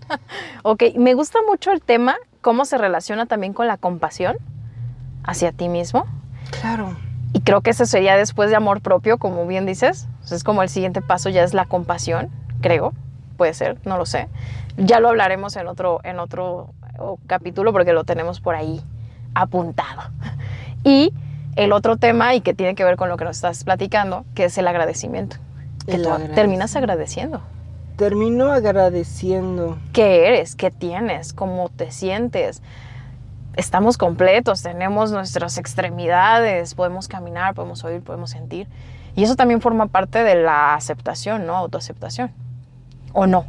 ok, 0.62 0.82
me 0.96 1.14
gusta 1.14 1.38
mucho 1.46 1.72
el 1.72 1.82
tema, 1.82 2.16
cómo 2.40 2.64
se 2.64 2.78
relaciona 2.78 3.26
también 3.26 3.52
con 3.52 3.66
la 3.66 3.76
compasión 3.76 4.36
hacia 5.24 5.52
ti 5.52 5.68
mismo. 5.68 6.06
Claro. 6.60 6.96
Creo 7.50 7.62
que 7.62 7.70
ese 7.70 7.84
sería 7.84 8.16
después 8.16 8.48
de 8.48 8.54
amor 8.54 8.80
propio, 8.80 9.18
como 9.18 9.44
bien 9.44 9.66
dices. 9.66 10.06
Es 10.30 10.44
como 10.44 10.62
el 10.62 10.68
siguiente 10.68 11.02
paso 11.02 11.30
ya 11.30 11.42
es 11.42 11.52
la 11.52 11.64
compasión, 11.64 12.30
creo. 12.60 12.92
Puede 13.36 13.54
ser, 13.54 13.76
no 13.84 13.98
lo 13.98 14.06
sé. 14.06 14.28
Ya 14.76 15.00
lo 15.00 15.08
hablaremos 15.08 15.56
en 15.56 15.66
otro, 15.66 15.98
en 16.04 16.20
otro 16.20 16.72
capítulo 17.26 17.72
porque 17.72 17.92
lo 17.92 18.04
tenemos 18.04 18.40
por 18.40 18.54
ahí 18.54 18.80
apuntado. 19.34 20.02
Y 20.84 21.12
el 21.56 21.72
otro 21.72 21.96
tema 21.96 22.36
y 22.36 22.40
que 22.40 22.54
tiene 22.54 22.76
que 22.76 22.84
ver 22.84 22.94
con 22.94 23.08
lo 23.08 23.16
que 23.16 23.24
nos 23.24 23.34
estás 23.36 23.64
platicando, 23.64 24.24
que 24.36 24.44
es 24.44 24.56
el 24.56 24.68
agradecimiento. 24.68 25.36
Que 25.86 25.96
El 25.96 26.02
tú 26.02 26.08
agradecimiento. 26.08 26.34
terminas 26.40 26.76
agradeciendo. 26.76 27.40
Termino 27.96 28.52
agradeciendo. 28.52 29.76
¿Qué 29.92 30.28
eres? 30.28 30.54
¿Qué 30.54 30.70
tienes? 30.70 31.32
¿Cómo 31.32 31.68
te 31.68 31.90
sientes? 31.90 32.62
Estamos 33.56 33.98
completos, 33.98 34.62
tenemos 34.62 35.10
nuestras 35.10 35.58
extremidades, 35.58 36.74
podemos 36.74 37.08
caminar, 37.08 37.54
podemos 37.54 37.82
oír, 37.84 38.00
podemos 38.00 38.30
sentir. 38.30 38.68
Y 39.16 39.24
eso 39.24 39.34
también 39.34 39.60
forma 39.60 39.86
parte 39.86 40.22
de 40.22 40.36
la 40.36 40.74
aceptación, 40.74 41.46
¿no? 41.46 41.56
Autoaceptación. 41.56 42.32
¿O 43.12 43.26
no? 43.26 43.46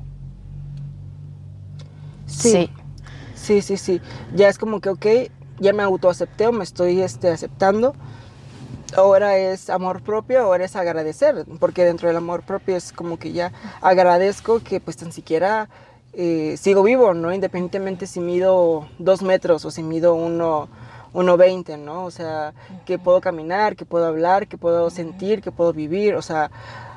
Sí. 2.26 2.72
Sí, 3.36 3.62
sí, 3.62 3.78
sí. 3.78 4.02
Ya 4.34 4.50
es 4.50 4.58
como 4.58 4.82
que, 4.82 4.90
ok, 4.90 5.06
ya 5.60 5.74
me 5.74 5.84
autoacepté 5.84 6.48
o 6.48 6.52
me 6.52 6.64
estoy 6.64 7.02
este, 7.02 7.30
aceptando. 7.30 7.96
Ahora 8.96 9.38
es 9.38 9.70
amor 9.70 10.02
propio, 10.02 10.42
ahora 10.42 10.66
es 10.66 10.76
agradecer, 10.76 11.46
porque 11.60 11.86
dentro 11.86 12.08
del 12.08 12.18
amor 12.18 12.44
propio 12.44 12.76
es 12.76 12.92
como 12.92 13.18
que 13.18 13.32
ya 13.32 13.52
agradezco 13.82 14.60
que 14.60 14.82
pues 14.82 14.98
tan 14.98 15.12
siquiera 15.14 15.70
eh, 16.14 16.56
sigo 16.58 16.84
vivo, 16.84 17.14
¿no? 17.14 17.34
Independientemente 17.34 18.08
si 18.08 18.20
mido 18.20 18.88
dos 19.00 19.22
metros 19.22 19.64
o 19.66 19.72
si 19.72 19.82
mido 19.82 20.14
uno, 20.14 20.68
uno 21.14 21.38
veinte, 21.38 21.78
¿no? 21.78 22.06
O 22.06 22.12
sea, 22.12 22.54
que 22.86 23.00
puedo 23.00 23.22
caminar, 23.22 23.76
que 23.76 23.86
puedo 23.86 24.06
hablar, 24.06 24.48
que 24.48 24.58
puedo 24.58 24.90
sentir, 24.90 25.42
que 25.42 25.52
puedo 25.52 25.74
vivir, 25.74 26.16
o 26.16 26.22
sea, 26.22 26.52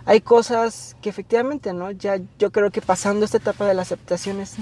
hay 0.07 0.21
cosas 0.21 0.97
que 1.01 1.09
efectivamente, 1.09 1.73
¿no? 1.73 1.91
Ya 1.91 2.19
yo 2.39 2.51
creo 2.51 2.71
que 2.71 2.83
pasando 2.83 3.25
esta 3.25 3.39
etapa 3.39 3.67
de 3.67 3.75
la 3.75 3.83
aceptación 3.83 4.41
es 4.41 4.57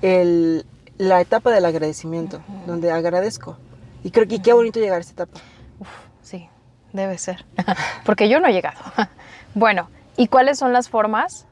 el, 0.00 0.64
la 0.96 1.20
etapa 1.20 1.50
del 1.50 1.64
agradecimiento, 1.64 2.40
donde 2.66 2.90
agradezco. 2.90 3.58
Y 4.04 4.10
creo 4.10 4.26
que 4.26 4.40
qué 4.40 4.52
bonito 4.52 4.80
llegar 4.80 4.98
a 4.98 5.00
esta 5.00 5.24
etapa. 5.24 5.40
Uf, 5.80 5.88
sí, 6.22 6.48
debe 6.92 7.18
ser. 7.18 7.44
Porque 8.04 8.28
yo 8.28 8.40
no 8.40 8.48
he 8.48 8.52
llegado. 8.52 8.80
bueno, 9.54 9.90
¿y 10.16 10.28
cuáles 10.28 10.58
son 10.58 10.72
las 10.72 10.88
formas? 10.88 11.46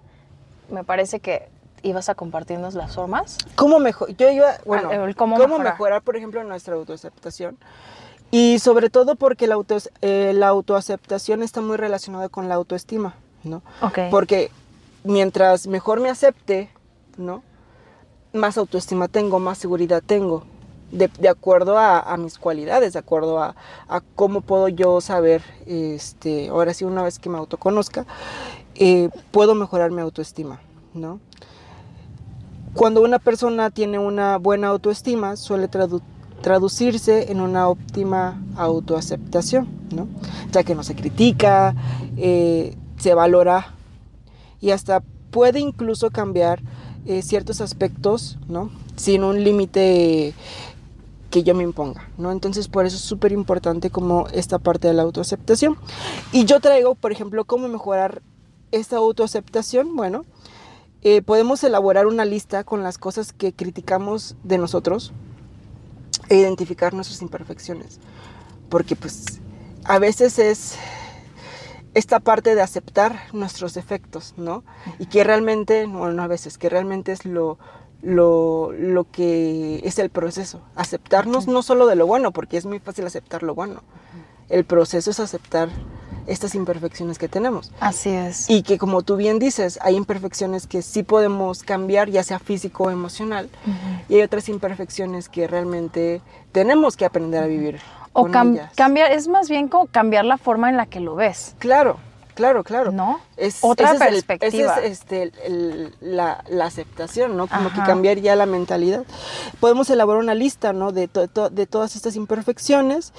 Me 0.71 0.85
parece 0.85 1.21
que 1.21 1.49
ibas 1.87 2.09
a 2.09 2.15
compartirnos 2.15 2.75
las 2.75 2.95
formas. 2.95 3.39
¿Cómo 3.55 3.79
mejor? 3.79 4.15
Yo 4.17 4.29
iba, 4.31 4.55
bueno, 4.65 4.91
Ah, 4.91 4.95
el 5.05 5.17
cómo 5.17 5.37
cómo, 5.37 5.49
mejorar. 5.55 5.73
mejorar. 5.75 6.03
por 6.03 6.17
ejemplo, 6.17 6.43
nuestra 6.45 6.75
autoaceptación? 6.75 7.57
Y 8.31 8.59
sobre 8.59 8.91
todo 8.91 9.15
porque 9.17 9.47
la, 9.47 9.55
auto, 9.55 9.77
eh, 10.03 10.33
la 10.35 10.49
autoaceptación 10.49 11.43
está 11.43 11.61
muy 11.61 11.77
relacionada 11.77 12.29
con 12.29 12.49
la 12.49 12.57
autoestima, 12.57 13.15
¿no? 13.45 13.63
Porque 14.11 14.51
mientras 15.05 15.67
mejor 15.69 16.01
me 16.01 16.11
acepte, 16.11 16.69
¿no? 17.17 17.43
Más 18.33 18.59
autoestima 18.59 19.09
tengo, 19.09 19.39
más 19.39 19.59
seguridad 19.59 20.03
tengo. 20.05 20.45
De, 20.93 21.09
de 21.19 21.29
acuerdo 21.29 21.79
a, 21.79 21.99
a 21.99 22.17
mis 22.17 22.39
cualidades, 22.39 22.93
de 22.93 22.99
acuerdo 23.01 23.41
a, 23.43 23.57
a 23.89 24.01
cómo 24.15 24.41
puedo 24.41 24.69
yo 24.69 25.01
saber, 25.01 25.43
este, 25.67 26.49
ahora 26.49 26.75
sí, 26.75 26.85
una 26.85 27.03
vez 27.03 27.19
que 27.19 27.29
me 27.29 27.39
autoconozca, 27.39 28.07
eh, 28.77 29.09
puedo 29.33 29.57
mejorar 29.57 29.91
mi 29.91 30.01
autoestima, 30.01 30.61
¿no? 30.95 31.19
Cuando 32.77 33.03
una 33.03 33.19
persona 33.19 33.71
tiene 33.71 33.99
una 33.99 34.37
buena 34.37 34.69
autoestima, 34.69 35.37
suele 35.37 35.71
tradu- 35.71 36.03
traducirse 36.43 37.33
en 37.33 37.41
una 37.41 37.69
óptima 37.69 38.43
autoaceptación, 38.55 39.67
¿no? 39.95 40.07
Ya 40.53 40.63
que 40.63 40.75
no 40.75 40.83
se 40.83 40.95
critica, 40.95 41.75
eh, 42.19 42.77
se 42.99 43.15
valora 43.15 43.73
y 44.61 44.71
hasta 44.73 45.03
puede 45.31 45.59
incluso 45.59 46.11
cambiar 46.11 46.61
eh, 47.07 47.23
ciertos 47.23 47.63
aspectos, 47.63 48.39
¿no? 48.47 48.71
Sin 48.97 49.25
un 49.25 49.43
límite 49.43 50.35
que 51.31 51.43
yo 51.43 51.55
me 51.55 51.65
imponga, 51.65 52.11
¿no? 52.19 52.31
Entonces 52.31 52.69
por 52.69 52.85
eso 52.85 52.97
es 52.97 53.03
súper 53.03 53.33
importante 53.33 53.89
como 53.89 54.27
esta 54.35 54.59
parte 54.59 54.89
de 54.89 54.95
la 54.95 55.03
autoaceptación. 55.03 55.79
Y 56.31 56.45
yo 56.45 56.61
traigo, 56.61 56.95
por 56.95 57.11
ejemplo, 57.11 57.47
cómo 57.47 57.69
mejorar 57.69 58.21
esta 58.71 58.97
autoaceptación. 58.97 59.97
Bueno, 59.97 60.27
eh, 61.09 61.23
podemos 61.23 61.63
elaborar 61.63 62.09
una 62.09 62.25
lista 62.25 62.65
con 62.65 62.83
las 62.83 62.99
cosas 62.99 63.33
que 63.33 63.53
criticamos 63.53 64.35
de 64.43 64.59
nosotros 64.59 65.13
e 66.29 66.35
identificar 66.35 66.95
nuestras 66.95 67.23
imperfecciones. 67.23 68.01
Porque 68.69 68.97
pues 68.97 69.41
a 69.85 70.01
veces 70.01 70.41
es 70.41 70.75
esta 71.95 72.19
parte 72.19 72.57
de 72.57 72.61
aceptar 72.61 73.21
nuestros 73.33 73.73
defectos, 73.73 74.35
¿no? 74.37 74.65
Y 74.99 75.07
que 75.07 75.23
realmente, 75.23 75.87
bueno, 75.87 76.13
no 76.13 76.25
a 76.25 76.27
veces, 76.27 76.59
que 76.59 76.69
realmente 76.69 77.13
es 77.13 77.25
lo, 77.25 77.57
lo, 78.03 78.73
lo 78.73 79.09
que 79.09 79.83
es 79.85 80.01
el 80.01 80.11
proceso. 80.11 80.61
Aceptarnos 80.75 81.47
no 81.47 81.63
solo 81.63 81.87
de 81.87 81.95
lo 81.95 82.09
bueno, 82.09 82.33
porque 82.33 82.57
es 82.57 82.67
muy 82.67 82.81
fácil 82.81 83.07
aceptar 83.07 83.45
lo 83.45 83.55
bueno. 83.55 83.85
El 84.49 84.65
proceso 84.65 85.13
es 85.13 85.21
aceptar 85.21 85.69
estas 86.27 86.55
imperfecciones 86.55 87.19
que 87.19 87.29
tenemos. 87.29 87.73
Así 87.81 88.11
es. 88.11 88.49
Y 88.51 88.63
que 88.63 88.79
como 88.79 89.03
tú 89.03 89.17
bien 89.17 89.39
dices, 89.39 89.79
hay 89.83 89.97
imperfecciones 89.97 90.67
que 90.67 90.83
sí 90.83 91.03
podemos 91.03 91.63
cambiar, 91.63 92.11
ya 92.11 92.23
sea 92.23 92.39
físico 92.39 92.85
o 92.85 92.91
emocional, 92.91 93.49
y 94.09 94.17
hay 94.17 94.23
otras 94.23 94.49
imperfecciones 94.49 95.29
que 95.29 95.47
realmente 95.47 96.21
tenemos 96.53 96.97
que 96.97 97.05
aprender 97.05 97.43
a 97.43 97.47
vivir. 97.47 97.81
o 98.13 98.23
con 98.23 98.33
cam- 98.33 98.53
ellas. 98.55 98.73
cambiar, 98.75 99.13
es 99.13 99.29
más 99.29 99.49
bien 99.51 99.69
como 99.69 99.87
cambiar 99.89 100.25
la 100.25 100.39
forma 100.39 100.71
en 100.71 100.79
la 100.79 100.87
que 100.87 101.01
lo 101.01 101.15
ves, 101.17 101.55
Claro, 101.59 101.99
claro, 102.35 102.65
claro. 102.65 102.91
¿no? 102.91 103.21
Es, 103.37 103.59
Otra 103.61 103.89
ese 103.93 103.97
es 103.97 104.01
el- 104.01 104.09
perspectiva. 104.25 104.75
ese 104.79 104.87
es 104.87 104.93
este, 105.01 105.33
el- 105.45 105.95
la, 106.01 106.43
la 106.49 106.65
aceptación, 106.65 107.37
¿no? 107.37 107.47
Como 107.47 107.71
que 107.71 107.81
cambiar 107.83 108.17
ya 108.21 108.35
la 108.35 108.47
mentalidad. 108.47 109.05
Podemos 109.61 109.91
elaborar 109.91 110.23
una 110.23 110.35
lista, 110.35 110.73
¿no? 110.73 110.93
De, 110.93 111.09
to- 111.09 111.29
to- 111.29 111.51
de 111.51 111.67
todas 111.67 111.95
estas 111.95 112.17
imperfecciones 112.17 113.13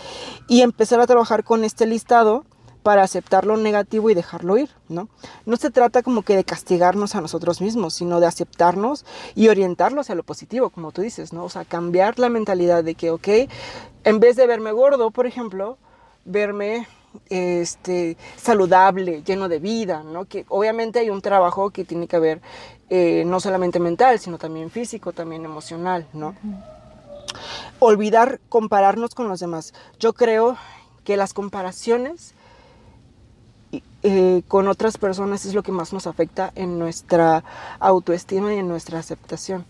y 0.48 0.62
empezar 0.62 1.00
a 1.00 1.06
trabajar 1.06 1.44
con 1.44 1.64
este 1.64 1.86
listado 1.86 2.46
para 2.88 3.04
aceptar 3.04 3.46
lo 3.46 3.58
negativo 3.58 4.10
y 4.10 4.14
dejarlo 4.14 4.58
ir, 4.58 4.70
¿no? 4.88 5.10
No 5.46 5.58
se 5.58 5.72
trata 5.72 6.04
como 6.04 6.22
que 6.22 6.38
de 6.38 6.46
castigarnos 6.46 7.16
a 7.16 7.20
nosotros 7.20 7.60
mismos, 7.60 7.96
sino 7.96 8.22
de 8.22 8.28
aceptarnos 8.28 9.04
y 9.36 9.50
orientarlos 9.50 10.06
hacia 10.06 10.16
lo 10.16 10.24
positivo, 10.24 10.70
como 10.70 10.94
tú 10.94 11.02
dices, 11.02 11.34
¿no? 11.34 11.44
O 11.44 11.50
sea, 11.50 11.66
cambiar 11.66 12.18
la 12.18 12.30
mentalidad 12.30 12.86
de 12.86 12.96
que, 12.96 13.12
ok, 13.12 13.28
en 14.06 14.22
vez 14.22 14.38
de 14.38 14.48
verme 14.48 14.72
gordo, 14.72 15.12
por 15.12 15.28
ejemplo, 15.28 15.78
verme 16.24 16.88
este, 17.30 18.16
saludable, 18.38 19.22
lleno 19.22 19.50
de 19.50 19.60
vida, 19.60 20.04
¿no? 20.04 20.24
Que 20.24 20.46
obviamente 20.48 21.00
hay 21.00 21.10
un 21.10 21.22
trabajo 21.22 21.72
que 21.72 21.84
tiene 21.84 22.08
que 22.08 22.16
haber 22.16 22.40
eh, 22.90 23.24
no 23.26 23.42
solamente 23.42 23.82
mental, 23.82 24.18
sino 24.18 24.38
también 24.38 24.70
físico, 24.70 25.12
también 25.12 25.44
emocional, 25.44 26.08
¿no? 26.14 26.36
Olvidar 27.80 28.40
compararnos 28.48 29.14
con 29.14 29.28
los 29.28 29.42
demás. 29.42 29.74
Yo 30.00 30.14
creo 30.14 30.56
que 31.04 31.18
las 31.18 31.34
comparaciones 31.34 32.34
eh, 34.04 34.44
con 34.48 34.68
otras 34.68 34.98
personas 34.98 35.46
es 35.46 35.54
lo 35.54 35.64
que 35.64 35.72
más 35.72 35.94
nos 35.94 36.08
afecta 36.08 36.52
en 36.56 36.80
nuestra 36.80 37.44
autoestima 37.80 38.54
y 38.54 38.58
en 38.60 38.68
nuestra 38.68 39.00
aceptación. 39.00 39.66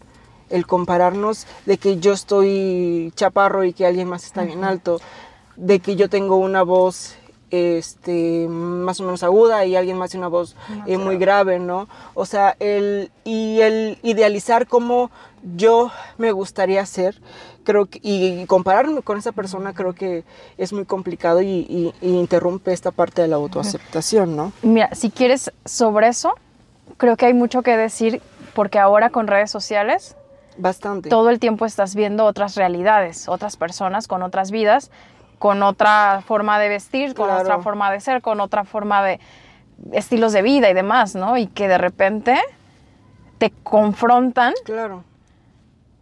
El 0.50 0.66
compararnos 0.66 1.46
de 1.66 1.78
que 1.78 2.00
yo 2.00 2.14
estoy 2.14 3.12
chaparro 3.16 3.64
y 3.64 3.74
que 3.74 3.86
alguien 3.86 4.08
más 4.08 4.26
está 4.26 4.44
bien 4.44 4.64
alto, 4.64 5.00
de 5.56 5.80
que 5.80 5.96
yo 5.96 6.10
tengo 6.10 6.38
una 6.38 6.64
voz 6.64 7.16
este 7.50 8.48
más 8.50 9.00
o 9.00 9.04
menos 9.04 9.24
aguda 9.24 9.66
y 9.66 9.76
alguien 9.76 9.98
más 9.98 10.12
tiene 10.12 10.26
una 10.26 10.30
voz 10.30 10.56
eh, 10.86 10.98
muy 10.98 11.18
grave, 11.18 11.60
¿no? 11.60 11.88
O 12.14 12.26
sea, 12.26 12.56
el 12.60 13.12
y 13.24 13.62
el 13.62 13.98
idealizar 14.04 14.68
cómo 14.68 15.12
yo 15.56 15.92
me 16.18 16.32
gustaría 16.32 16.86
ser, 16.86 17.22
creo 17.68 17.86
que 17.88 18.00
y 18.02 18.46
compararme 18.46 19.02
con 19.02 19.18
esa 19.18 19.34
persona 19.34 19.74
creo 19.74 19.92
que 19.94 20.24
es 20.58 20.72
muy 20.72 20.86
complicado 20.86 21.42
y, 21.42 21.48
y- 21.70 21.94
y 22.02 22.16
interrumpe 22.18 22.72
esta 22.72 22.92
parte 22.92 23.22
de 23.22 23.28
la 23.28 23.36
autoaceptación, 23.36 24.38
¿no? 24.38 24.54
Mira, 24.62 24.88
si 24.96 25.12
quieres 25.12 25.52
sobre 25.66 26.08
eso, 26.08 26.34
creo 26.96 27.18
que 27.18 27.26
hay 27.26 27.34
mucho 27.34 27.64
que 27.64 27.76
decir 27.76 28.22
porque 28.54 28.80
ahora 28.80 29.10
con 29.10 29.28
redes 29.28 29.52
sociales 29.52 30.16
Bastante. 30.58 31.10
todo 31.10 31.30
el 31.30 31.40
tiempo 31.40 31.66
estás 31.66 31.94
viendo 31.94 32.24
otras 32.24 32.56
realidades, 32.56 33.28
otras 33.28 33.58
personas 33.58 34.08
con 34.08 34.24
otras 34.24 34.50
vidas, 34.50 34.90
con 35.38 35.62
otra 35.62 36.24
forma 36.26 36.60
de 36.60 36.70
vestir, 36.70 37.16
con 37.16 37.26
Claro. 37.28 37.42
otra 37.42 37.60
forma 37.60 37.92
de 37.92 38.00
ser, 38.00 38.22
con 38.22 38.40
otra 38.40 38.64
forma 38.64 39.04
de 39.04 39.20
estilos 39.92 40.32
de 40.32 40.42
vida 40.42 40.70
y 40.70 40.74
demás, 40.74 41.16
¿no? 41.16 41.38
Y 41.38 41.48
que 41.48 41.68
de 41.68 41.78
repente 41.78 42.40
te 43.40 43.52
confrontan 43.62 44.54
Claro. 44.64 45.04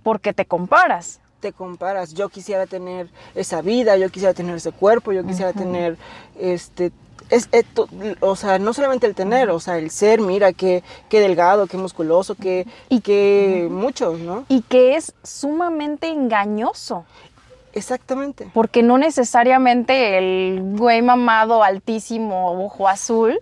porque 0.03 0.31
te 0.31 0.45
comparas. 0.45 1.19
Te 1.45 1.53
comparas. 1.53 2.15
Yo 2.15 2.29
quisiera 2.29 2.65
tener 2.65 3.07
esa 3.35 3.61
vida, 3.61 3.97
yo 3.97 4.09
quisiera 4.09 4.33
tener 4.33 4.55
ese 4.55 4.71
cuerpo, 4.71 5.11
yo 5.11 5.23
quisiera 5.23 5.53
tener 5.53 5.95
este 6.39 6.91
es, 7.29 7.49
esto, 7.51 7.87
o 8.19 8.35
sea, 8.35 8.57
no 8.57 8.73
solamente 8.73 9.05
el 9.05 9.13
tener, 9.13 9.49
o 9.51 9.59
sea, 9.59 9.77
el 9.77 9.91
ser, 9.91 10.21
mira 10.21 10.53
qué 10.53 10.83
qué 11.07 11.19
delgado, 11.19 11.67
qué 11.67 11.77
musculoso, 11.77 12.33
qué 12.33 12.65
y 12.89 13.01
qué 13.01 13.67
muchos, 13.69 14.19
¿no? 14.19 14.45
Y 14.47 14.61
que 14.61 14.95
es 14.95 15.13
sumamente 15.23 16.07
engañoso. 16.07 17.05
Exactamente. 17.73 18.49
Porque 18.51 18.81
no 18.81 18.97
necesariamente 18.97 20.17
el 20.17 20.75
güey 20.77 21.03
mamado, 21.03 21.61
altísimo, 21.61 22.65
ojo 22.65 22.87
azul, 22.87 23.39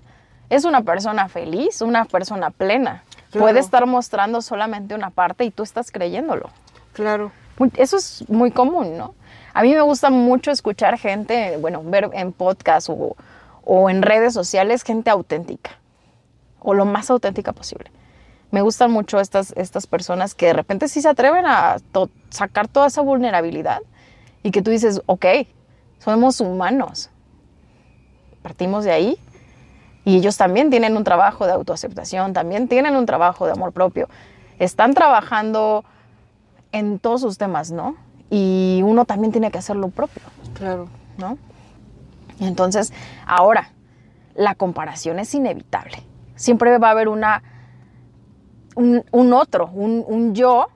es 0.49 0.65
una 0.65 0.81
persona 0.81 1.29
feliz, 1.29 1.81
una 1.81 2.03
persona 2.03 2.49
plena. 2.49 3.03
Claro. 3.31 3.45
Puede 3.45 3.59
estar 3.61 3.85
mostrando 3.85 4.41
solamente 4.41 4.93
una 4.93 5.09
parte 5.09 5.45
y 5.45 5.51
tú 5.51 5.63
estás 5.63 5.89
creyéndolo. 5.89 6.49
Claro. 6.93 7.31
Eso 7.75 7.97
es 7.97 8.27
muy 8.29 8.51
común, 8.51 8.97
¿no? 8.97 9.15
A 9.53 9.61
mí 9.61 9.73
me 9.73 9.81
gusta 9.81 10.09
mucho 10.09 10.51
escuchar 10.51 10.97
gente, 10.97 11.57
bueno, 11.57 11.83
ver 11.83 12.09
en 12.13 12.31
podcast 12.31 12.89
o, 12.89 13.15
o 13.63 13.89
en 13.89 14.01
redes 14.01 14.33
sociales 14.33 14.83
gente 14.83 15.09
auténtica, 15.09 15.71
o 16.59 16.73
lo 16.73 16.85
más 16.85 17.09
auténtica 17.09 17.53
posible. 17.53 17.91
Me 18.51 18.61
gustan 18.61 18.91
mucho 18.91 19.19
estas, 19.19 19.51
estas 19.57 19.87
personas 19.87 20.35
que 20.35 20.47
de 20.47 20.53
repente 20.53 20.87
sí 20.87 21.01
se 21.01 21.09
atreven 21.09 21.45
a 21.45 21.77
sacar 22.29 22.67
toda 22.67 22.87
esa 22.87 23.01
vulnerabilidad 23.01 23.81
y 24.43 24.51
que 24.51 24.61
tú 24.61 24.71
dices, 24.71 25.01
ok, 25.05 25.25
somos 25.99 26.39
humanos. 26.41 27.09
Partimos 28.41 28.83
de 28.83 28.91
ahí 28.91 29.17
y 30.05 30.17
ellos 30.17 30.37
también 30.37 30.69
tienen 30.69 30.97
un 30.97 31.03
trabajo 31.03 31.45
de 31.47 31.53
autoaceptación, 31.53 32.33
también 32.33 32.67
tienen 32.67 32.95
un 32.95 33.05
trabajo 33.05 33.45
de 33.45 33.53
amor 33.53 33.71
propio. 33.71 34.09
Están 34.59 34.93
trabajando 34.93 35.85
en 36.73 36.99
todos 36.99 37.21
sus 37.21 37.37
temas, 37.37 37.71
¿no? 37.71 37.95
Y 38.29 38.81
uno 38.83 39.05
también 39.05 39.31
tiene 39.31 39.49
que 39.51 39.59
hacer 39.59 39.77
lo 39.77 39.87
propio. 39.87 40.21
Claro. 40.53 40.89
¿No? 41.17 41.37
Entonces, 42.41 42.91
ahora, 43.25 43.69
la 44.35 44.55
comparación 44.55 45.19
es 45.19 45.33
inevitable. 45.33 46.03
Siempre 46.35 46.77
va 46.77 46.89
a 46.89 46.91
haber 46.91 47.07
una, 47.07 47.41
un, 48.75 49.33
otro, 49.33 49.67
un, 49.67 50.03
un 50.05 50.35
yo. 50.35 50.67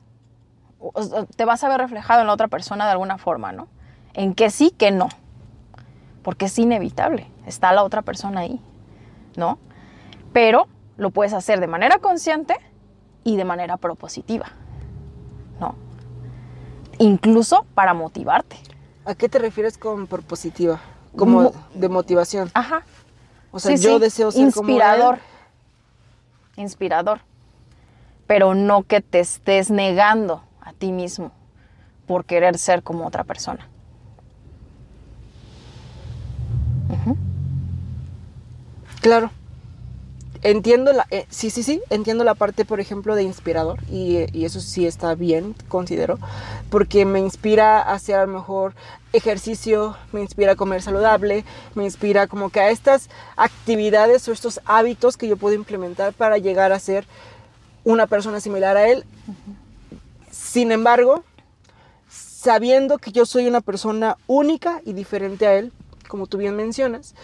Te 1.36 1.44
vas 1.44 1.62
a 1.66 1.68
ver 1.68 1.82
reflejado 1.82 2.22
en 2.22 2.28
la 2.28 2.34
otra 2.34 2.48
persona 2.48 2.86
de 2.86 2.92
alguna 2.92 3.18
forma, 3.18 3.52
¿no? 3.52 3.68
En 4.14 4.34
que 4.34 4.50
sí, 4.50 4.72
que 4.72 4.92
no. 4.92 5.10
Porque 6.24 6.46
es 6.46 6.58
inevitable. 6.58 7.28
Está 7.46 7.74
la 7.74 7.84
otra 7.84 8.04
persona 8.04 8.42
ahí. 8.42 8.62
¿no? 9.38 9.60
Pero 10.34 10.68
lo 10.98 11.12
puedes 11.12 11.32
hacer 11.32 11.62
de 11.62 11.68
manera 11.68 12.00
consciente 12.00 12.58
y 13.24 13.38
de 13.38 13.46
manera 13.46 13.78
propositiva, 13.78 14.48
¿no? 15.62 15.76
Incluso 17.00 17.66
para 17.76 17.94
motivarte. 17.94 18.58
¿A 19.06 19.16
qué 19.16 19.30
te 19.30 19.40
refieres 19.40 19.78
con 19.78 20.08
propositiva? 20.08 20.80
Como 21.16 21.54
de 21.74 21.90
motivación. 21.90 22.52
Ajá. 22.54 22.84
O 23.52 23.60
sea, 23.60 23.76
yo 23.76 24.00
deseo 24.00 24.32
ser 24.32 24.44
inspirador. 24.44 25.20
Inspirador. 26.56 27.22
Pero 28.28 28.56
no 28.56 28.84
que 28.84 29.02
te 29.02 29.20
estés 29.20 29.70
negando 29.70 30.44
a 30.62 30.74
ti 30.74 30.92
mismo 30.92 31.32
por 32.06 32.26
querer 32.26 32.58
ser 32.58 32.84
como 32.84 33.08
otra 33.08 33.24
persona. 33.24 33.68
Claro. 39.02 39.32
Entiendo 40.44 40.94
la, 40.94 41.08
eh, 41.10 41.26
sí, 41.30 41.50
sí, 41.50 41.64
sí, 41.64 41.82
entiendo 41.90 42.24
la 42.24 42.36
parte, 42.36 42.64
por 42.66 42.80
ejemplo, 42.80 43.16
de 43.16 43.24
inspirador 43.24 43.80
y, 43.90 44.28
eso 44.44 44.60
sí 44.60 44.86
está 44.86 45.16
bien, 45.16 45.56
considero, 45.68 46.20
porque 46.70 47.06
me 47.06 47.20
inspira 47.20 47.82
a 47.82 47.94
hacer 47.94 48.16
a 48.16 48.26
lo 48.26 48.34
mejor 48.34 48.74
ejercicio, 49.14 49.98
me 50.12 50.22
inspira 50.22 50.54
a 50.54 50.56
comer 50.56 50.82
saludable, 50.82 51.44
me 51.76 51.86
inspira 51.86 52.28
como 52.28 52.50
que 52.50 52.60
a 52.60 52.70
estas 52.70 53.10
actividades 53.36 54.28
o 54.28 54.32
estos 54.32 54.62
hábitos 54.66 55.18
que 55.18 55.28
yo 55.28 55.38
puedo 55.38 55.56
implementar 55.56 56.14
para 56.14 56.38
llegar 56.38 56.72
a 56.72 56.80
ser 56.80 57.08
una 57.84 58.06
persona 58.06 58.40
similar 58.40 58.78
a 58.78 58.88
él. 58.90 59.06
Sin 60.30 60.72
embargo, 60.72 61.24
sabiendo 62.10 63.00
que 63.00 63.12
yo 63.12 63.26
soy 63.26 63.48
una 63.48 63.62
persona 63.62 64.18
única 64.28 64.82
y 64.86 64.94
diferente 64.94 65.48
a 65.48 65.56
él, 65.56 65.72
como 66.08 66.28
tú 66.28 66.38
bien 66.38 66.56
mencionas, 66.56 67.16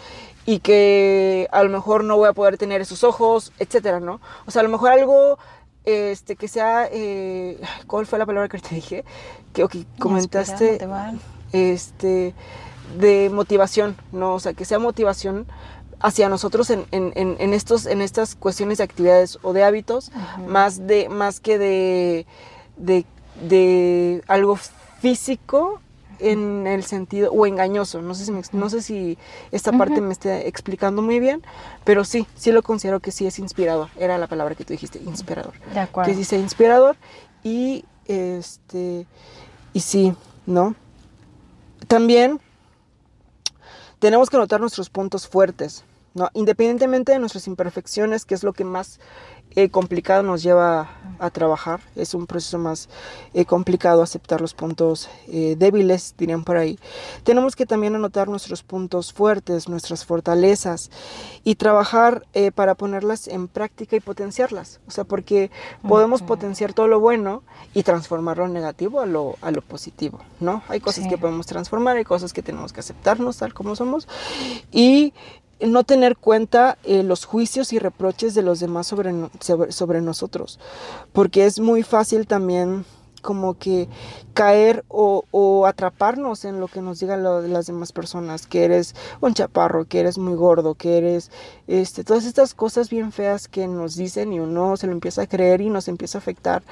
y 0.46 0.60
que 0.60 1.48
a 1.52 1.62
lo 1.62 1.70
mejor 1.70 2.04
no 2.04 2.16
voy 2.16 2.28
a 2.28 2.32
poder 2.32 2.58
tener 2.58 2.80
esos 2.80 3.04
ojos, 3.04 3.52
etcétera, 3.58 4.00
¿no? 4.00 4.20
O 4.46 4.50
sea, 4.50 4.60
a 4.60 4.62
lo 4.62 4.68
mejor 4.68 4.90
algo 4.90 5.38
este, 5.84 6.36
que 6.36 6.48
sea, 6.48 6.88
eh, 6.90 7.60
¿cuál 7.86 8.06
fue 8.06 8.18
la 8.18 8.26
palabra 8.26 8.48
que 8.48 8.58
te 8.58 8.74
dije? 8.74 9.04
Que 9.52 9.66
comentaste, 9.98 10.86
este, 11.52 12.34
de 12.98 13.30
motivación, 13.32 13.96
¿no? 14.12 14.34
O 14.34 14.40
sea, 14.40 14.54
que 14.54 14.64
sea 14.64 14.78
motivación 14.78 15.46
hacia 16.00 16.28
nosotros 16.28 16.68
en, 16.70 16.86
en, 16.90 17.12
en, 17.14 17.54
estos, 17.54 17.86
en 17.86 18.02
estas 18.02 18.34
cuestiones 18.34 18.78
de 18.78 18.84
actividades 18.84 19.38
o 19.42 19.52
de 19.52 19.64
hábitos, 19.64 20.10
más, 20.46 20.86
de, 20.86 21.08
más 21.08 21.40
que 21.40 21.58
de, 21.58 22.26
de, 22.76 23.06
de 23.48 24.22
algo 24.26 24.58
físico 25.00 25.80
en 26.18 26.66
el 26.66 26.84
sentido, 26.84 27.32
o 27.32 27.46
engañoso, 27.46 28.02
no 28.02 28.14
sé 28.14 28.24
si, 28.24 28.32
no 28.56 28.70
sé 28.70 28.82
si 28.82 29.18
esta 29.52 29.72
parte 29.72 30.00
me 30.00 30.12
está 30.12 30.40
explicando 30.40 31.02
muy 31.02 31.20
bien, 31.20 31.42
pero 31.84 32.04
sí, 32.04 32.26
sí 32.34 32.52
lo 32.52 32.62
considero 32.62 33.00
que 33.00 33.10
sí 33.10 33.26
es 33.26 33.38
inspirador, 33.38 33.88
era 33.98 34.18
la 34.18 34.26
palabra 34.26 34.54
que 34.54 34.64
tú 34.64 34.72
dijiste, 34.72 35.00
inspirador. 35.00 35.54
De 35.72 35.80
acuerdo. 35.80 36.10
Que 36.10 36.16
dice 36.16 36.38
inspirador 36.38 36.96
y 37.42 37.84
este, 38.06 39.06
y 39.72 39.80
sí, 39.80 40.14
¿no? 40.46 40.74
También 41.88 42.40
tenemos 43.98 44.30
que 44.30 44.36
notar 44.36 44.60
nuestros 44.60 44.90
puntos 44.90 45.26
fuertes, 45.26 45.84
¿no? 46.14 46.30
Independientemente 46.34 47.12
de 47.12 47.18
nuestras 47.18 47.46
imperfecciones, 47.46 48.24
que 48.24 48.34
es 48.34 48.42
lo 48.42 48.52
que 48.52 48.64
más 48.64 49.00
eh, 49.56 49.68
complicado 49.70 50.24
nos 50.24 50.42
lleva 50.42 50.90
a 51.20 51.30
trabajar. 51.30 51.80
Es 51.94 52.12
un 52.14 52.26
proceso 52.26 52.58
más 52.58 52.88
eh, 53.34 53.44
complicado 53.44 54.02
aceptar 54.02 54.40
los 54.40 54.52
puntos 54.52 55.08
eh, 55.28 55.54
débiles, 55.56 56.14
dirían 56.18 56.42
por 56.42 56.56
ahí. 56.56 56.76
Tenemos 57.22 57.54
que 57.54 57.64
también 57.64 57.94
anotar 57.94 58.28
nuestros 58.28 58.64
puntos 58.64 59.12
fuertes, 59.12 59.68
nuestras 59.68 60.04
fortalezas 60.04 60.90
y 61.44 61.54
trabajar 61.54 62.26
para 62.54 62.74
ponerlas 62.74 63.28
en 63.28 63.46
práctica 63.46 63.94
y 63.94 64.00
potenciarlas. 64.00 64.80
O 64.88 64.90
sea, 64.90 65.04
porque 65.04 65.50
podemos 65.86 66.22
potenciar 66.22 66.72
todo 66.72 66.88
lo 66.88 66.98
bueno 66.98 67.42
y 67.74 67.84
transformarlo 67.84 68.46
en 68.46 68.54
negativo 68.54 69.00
a 69.00 69.06
lo, 69.06 69.36
a 69.40 69.52
lo 69.52 69.62
positivo, 69.62 70.20
¿no? 70.40 70.62
Hay 70.68 70.80
cosas 70.80 71.06
que 71.06 71.16
podemos 71.16 71.46
transformar, 71.46 71.96
hay 71.96 72.04
cosas 72.04 72.32
que 72.32 72.42
tenemos 72.42 72.72
que 72.72 72.80
aceptarnos 72.80 73.36
tal 73.36 73.54
como 73.54 73.76
somos 73.76 74.08
y 74.72 75.12
no 75.60 75.84
tener 75.84 76.16
cuenta 76.16 76.78
eh, 76.84 77.02
los 77.02 77.24
juicios 77.24 77.72
y 77.72 77.78
reproches 77.78 78.34
de 78.34 78.42
los 78.42 78.60
demás 78.60 78.86
sobre, 78.86 79.12
sobre, 79.70 80.00
nosotros, 80.00 80.58
porque 81.12 81.46
es 81.46 81.60
muy 81.60 81.82
fácil 81.82 82.26
también 82.26 82.84
como 83.24 83.54
que 83.54 83.88
caer 84.34 84.84
o, 84.88 85.64
atraparnos 85.66 86.44
en 86.44 86.60
lo 86.60 86.68
que 86.68 86.82
nos 86.82 87.00
digan 87.00 87.22
las 87.24 87.66
demás 87.66 87.90
personas, 87.90 88.46
que 88.46 88.64
eres 88.64 88.94
un 89.20 89.32
chaparro, 89.32 89.86
que 89.86 90.00
eres 90.00 90.18
muy 90.18 90.34
gordo, 90.34 90.74
que 90.74 90.98
eres, 90.98 91.30
este, 91.66 92.04
todas 92.04 92.26
estas 92.26 92.52
cosas 92.52 92.90
bien 92.90 93.12
feas 93.12 93.48
que 93.48 93.66
nos 93.66 93.96
dicen 93.96 94.32
y 94.32 94.40
uno 94.40 94.76
se 94.76 94.86
lo 94.86 94.92
empieza 94.92 95.22
a 95.22 95.26
creer 95.26 95.62
y 95.62 95.70
nos 95.70 95.88
empieza 95.88 96.18
a 96.18 96.20
afectar 96.20 96.62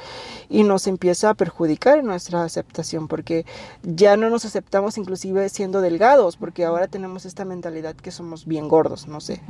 y 0.51 0.63
nos 0.63 0.87
empieza 0.87 1.31
a 1.31 1.35
perjudicar 1.35 1.99
en 1.99 2.07
nuestra 2.07 2.45
aceptación, 2.45 3.09
porque 3.09 3.47
ya 3.83 4.17
no 4.17 4.29
nos 4.29 4.45
aceptamos 4.45 4.99
inclusive 4.99 5.49
siendo 5.49 5.81
delgados, 5.81 6.37
porque 6.37 6.65
ahora 6.65 6.87
tenemos 6.87 7.25
esta 7.25 7.45
mentalidad 7.45 7.97
que 7.97 8.11
somos 8.11 8.47
bien 8.47 8.69
gordos, 8.69 9.09
no 9.09 9.21
sé. 9.21 9.41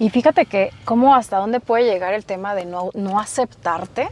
Y 0.00 0.10
fíjate 0.10 0.46
que 0.46 0.72
cómo 0.84 1.14
hasta 1.14 1.38
dónde 1.38 1.60
puede 1.60 1.84
llegar 1.84 2.14
el 2.14 2.24
tema 2.24 2.56
de 2.56 2.64
no, 2.64 2.90
no 2.94 3.20
aceptarte 3.20 4.08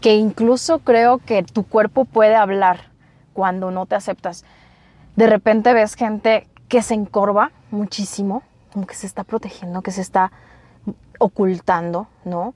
que 0.00 0.14
incluso 0.14 0.80
creo 0.80 1.18
que 1.18 1.42
tu 1.42 1.64
cuerpo 1.64 2.04
puede 2.04 2.34
hablar 2.34 2.90
cuando 3.32 3.70
no 3.70 3.86
te 3.86 3.94
aceptas. 3.94 4.44
De 5.16 5.26
repente 5.26 5.72
ves 5.72 5.94
gente 5.94 6.46
que 6.68 6.82
se 6.82 6.94
encorva 6.94 7.50
muchísimo, 7.70 8.42
como 8.72 8.86
que 8.86 8.94
se 8.94 9.06
está 9.06 9.24
protegiendo, 9.24 9.82
que 9.82 9.90
se 9.90 10.00
está 10.00 10.30
ocultando, 11.18 12.06
¿no? 12.24 12.54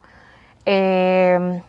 Em, 0.65 1.63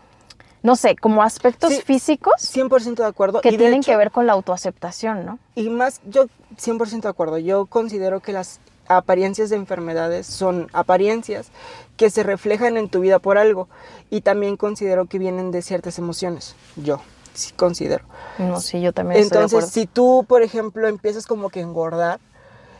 no 0.62 0.76
sé, 0.76 0.96
como 0.96 1.24
aspectos 1.24 1.84
físicos. 1.84 2.34
100% 2.38 2.96
de 2.96 3.06
acuerdo. 3.06 3.42
Que 3.42 3.58
tienen 3.58 3.82
que 3.82 3.98
ver 3.98 4.12
con 4.12 4.28
la 4.28 4.34
autoaceptación, 4.34 5.26
¿no? 5.26 5.40
Y 5.56 5.70
más, 5.70 6.02
yo 6.06 6.28
100% 6.58 7.02
de 7.02 7.10
acuerdo. 7.10 7.38
Yo 7.38 7.66
considero 7.66 8.20
que 8.20 8.32
las 8.32 8.60
apariencias 8.88 9.50
de 9.50 9.56
enfermedades 9.56 10.28
son 10.28 10.69
apariencias 10.74 11.48
que 11.98 12.10
se 12.10 12.24
reflejan 12.24 12.78
en 12.78 12.89
tu 12.89 13.00
vida 13.00 13.19
por 13.19 13.38
algo 13.38 13.67
y 14.10 14.22
también 14.22 14.58
considero 14.58 15.06
que 15.06 15.19
vienen 15.19 15.52
de 15.52 15.62
ciertas 15.62 15.98
emociones, 16.00 16.56
yo 16.76 17.02
sí 17.34 17.54
considero. 17.56 18.06
No, 18.38 18.60
sí, 18.60 18.82
yo 18.82 18.93
también. 18.93 19.22
Entonces, 19.22 19.69
si 19.69 19.86
tú, 19.86 20.26
por 20.28 20.41
ejemplo, 20.41 20.88
empiezas 20.88 21.26
como 21.26 21.50
que 21.50 21.62
engordar, 21.62 22.19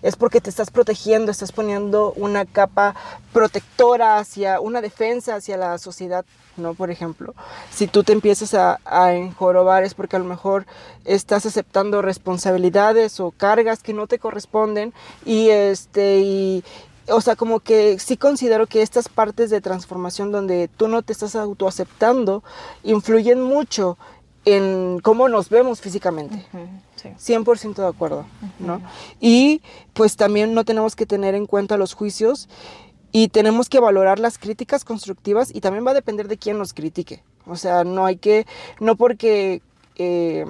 es 0.04 0.16
porque 0.18 0.42
te 0.42 0.50
estás 0.50 0.70
protegiendo, 0.70 1.32
estás 1.32 1.52
poniendo 1.52 2.14
una 2.16 2.46
capa 2.46 2.94
protectora 3.32 4.20
hacia 4.20 4.60
una 4.60 4.82
defensa 4.82 5.36
hacia 5.36 5.58
la 5.58 5.78
sociedad, 5.80 6.26
¿no? 6.58 6.76
Por 6.76 6.92
ejemplo, 6.92 7.34
si 7.72 7.88
tú 7.88 8.04
te 8.04 8.12
empiezas 8.12 8.54
a, 8.54 8.80
enjorobar 9.14 9.84
es 9.84 9.96
porque 9.96 10.18
a 10.18 10.20
lo 10.20 10.26
mejor 10.26 10.66
estás 11.06 11.46
aceptando 11.46 12.02
responsabilidades 12.02 13.20
o 13.20 13.32
cargas 13.32 13.82
que 13.82 13.94
no 13.94 14.06
te 14.06 14.20
corresponden 14.20 14.94
y 15.26 15.50
este 15.50 16.64
o 17.10 17.20
sea, 17.20 17.36
como 17.36 17.60
que 17.60 18.00
sí 18.00 18.16
considero 18.16 18.66
que 18.66 18.82
estas 18.82 19.10
partes 19.10 19.50
de 19.50 19.60
transformación 19.60 20.32
donde 20.32 20.70
tú 20.70 20.88
no 20.88 21.02
te 21.02 21.12
estás 21.12 21.36
autoaceptando 21.36 22.44
influyen 22.84 23.42
mucho 23.42 23.98
en 24.46 25.00
cómo 25.02 25.28
nos 25.30 25.50
vemos 25.50 25.82
físicamente. 25.82 26.46
100% 27.12 27.76
de 27.76 27.88
acuerdo, 27.88 28.26
¿no? 28.60 28.82
Y 29.20 29.62
pues 29.94 30.16
también 30.16 30.54
no 30.54 30.66
tenemos 30.66 30.96
que 30.96 31.06
tener 31.06 31.36
en 31.36 31.46
cuenta 31.46 31.78
los 31.78 31.94
juicios 31.94 32.50
y 33.12 33.28
tenemos 33.28 33.70
que 33.70 33.80
valorar 33.80 34.20
las 34.20 34.38
críticas 34.38 34.86
constructivas 34.86 35.54
y 35.54 35.62
también 35.62 35.86
va 35.86 35.92
a 35.92 35.96
depender 35.96 36.28
de 36.28 36.38
quién 36.38 36.58
nos 36.58 36.74
critique. 36.74 37.24
O 37.46 37.56
sea, 37.56 37.84
no 37.84 38.06
hay 38.06 38.18
que, 38.18 38.46
no 38.80 38.96
porque... 38.96 39.62
Eh, 39.96 40.46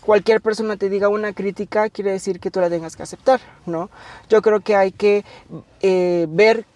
cualquier 0.00 0.40
persona 0.40 0.76
te 0.76 0.90
diga 0.90 1.08
una 1.08 1.32
crítica, 1.32 1.88
quiere 1.88 2.12
decir 2.12 2.38
que 2.38 2.50
tú 2.50 2.60
la 2.60 2.68
tengas 2.68 2.94
que 2.94 3.02
aceptar, 3.02 3.40
¿no? 3.66 3.90
Yo 4.28 4.42
creo 4.42 4.60
que 4.60 4.76
hay 4.76 4.92
que 4.92 5.24
eh, 5.80 6.26
ver 6.28 6.66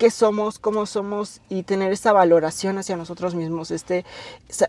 qué 0.00 0.10
somos, 0.10 0.58
cómo 0.58 0.86
somos 0.86 1.42
y 1.50 1.62
tener 1.62 1.92
esa 1.92 2.14
valoración 2.14 2.78
hacia 2.78 2.96
nosotros 2.96 3.34
mismos, 3.34 3.70
este, 3.70 4.06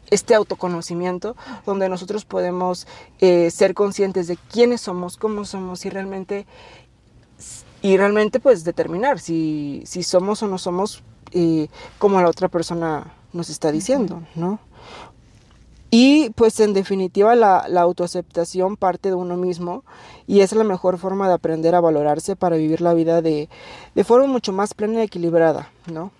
este 0.09 0.35
autoconocimiento 0.35 1.37
donde 1.65 1.87
nosotros 1.87 2.25
podemos 2.25 2.85
eh, 3.21 3.49
ser 3.49 3.73
conscientes 3.73 4.27
de 4.27 4.35
quiénes 4.35 4.81
somos, 4.81 5.15
cómo 5.15 5.45
somos 5.45 5.85
y 5.85 5.89
realmente, 5.89 6.45
y 7.81 7.95
realmente 7.95 8.41
pues 8.41 8.65
determinar 8.65 9.19
si, 9.19 9.83
si 9.85 10.03
somos 10.03 10.43
o 10.43 10.49
no 10.49 10.57
somos 10.57 11.01
eh, 11.31 11.69
como 11.97 12.21
la 12.21 12.27
otra 12.27 12.49
persona 12.49 13.13
nos 13.31 13.49
está 13.49 13.71
diciendo, 13.71 14.23
¿no? 14.35 14.59
Y 15.93 16.29
pues 16.31 16.57
en 16.61 16.73
definitiva 16.73 17.35
la, 17.35 17.57
autoaceptación 17.57 18.77
parte 18.77 19.09
de 19.09 19.15
uno 19.15 19.35
mismo 19.35 19.83
y 20.25 20.39
es 20.39 20.53
la 20.53 20.63
mejor 20.63 20.97
forma 20.97 21.27
de 21.27 21.33
aprender 21.33 21.75
a 21.75 21.81
valorarse 21.81 22.37
para 22.37 22.55
vivir 22.55 22.79
la 22.79 22.93
vida 22.93 23.21
de, 23.21 23.49
de 23.93 24.03
forma 24.05 24.27
mucho 24.27 24.53
más 24.53 24.73
plena 24.73 25.01
y 25.01 25.03
equilibrada, 25.03 25.67
¿no? 25.91 26.11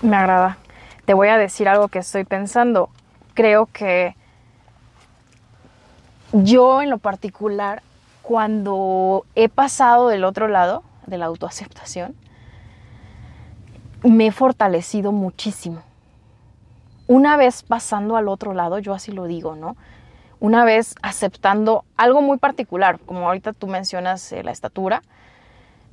Me 0.00 0.16
agrada. 0.16 0.56
Te 1.04 1.12
voy 1.12 1.28
a 1.28 1.36
decir 1.36 1.68
algo 1.68 1.88
que 1.88 1.98
estoy 1.98 2.24
pensando. 2.24 2.88
Creo 3.34 3.66
que 3.66 4.16
yo 6.32 6.80
en 6.80 6.88
lo 6.88 6.96
particular, 6.96 7.82
cuando 8.22 9.26
he 9.34 9.50
pasado 9.50 10.08
del 10.08 10.24
otro 10.24 10.48
lado, 10.48 10.84
de 11.06 11.18
la 11.18 11.26
autoaceptación, 11.26 12.16
me 14.02 14.28
he 14.28 14.32
fortalecido 14.32 15.12
muchísimo 15.12 15.82
una 17.06 17.36
vez 17.36 17.62
pasando 17.62 18.16
al 18.16 18.28
otro 18.28 18.54
lado, 18.54 18.78
yo 18.78 18.92
así 18.94 19.12
lo 19.12 19.24
digo, 19.24 19.54
¿no? 19.54 19.76
Una 20.40 20.64
vez 20.64 20.94
aceptando 21.02 21.84
algo 21.96 22.20
muy 22.20 22.38
particular, 22.38 22.98
como 23.00 23.26
ahorita 23.26 23.52
tú 23.52 23.68
mencionas 23.68 24.32
eh, 24.32 24.42
la 24.42 24.50
estatura, 24.50 25.02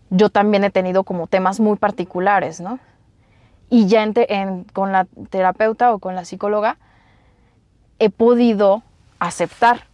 yo 0.09 0.29
también 0.29 0.63
he 0.63 0.69
tenido 0.69 1.03
como 1.03 1.27
temas 1.27 1.59
muy 1.59 1.77
particulares, 1.77 2.59
¿no? 2.59 2.79
Y 3.69 3.87
ya 3.87 4.05
con 4.73 4.91
la 4.91 5.07
terapeuta 5.29 5.93
o 5.93 5.99
con 5.99 6.15
la 6.15 6.25
psicóloga 6.25 6.77
he 7.99 8.09
podido 8.09 8.83
aceptar. 9.19 9.85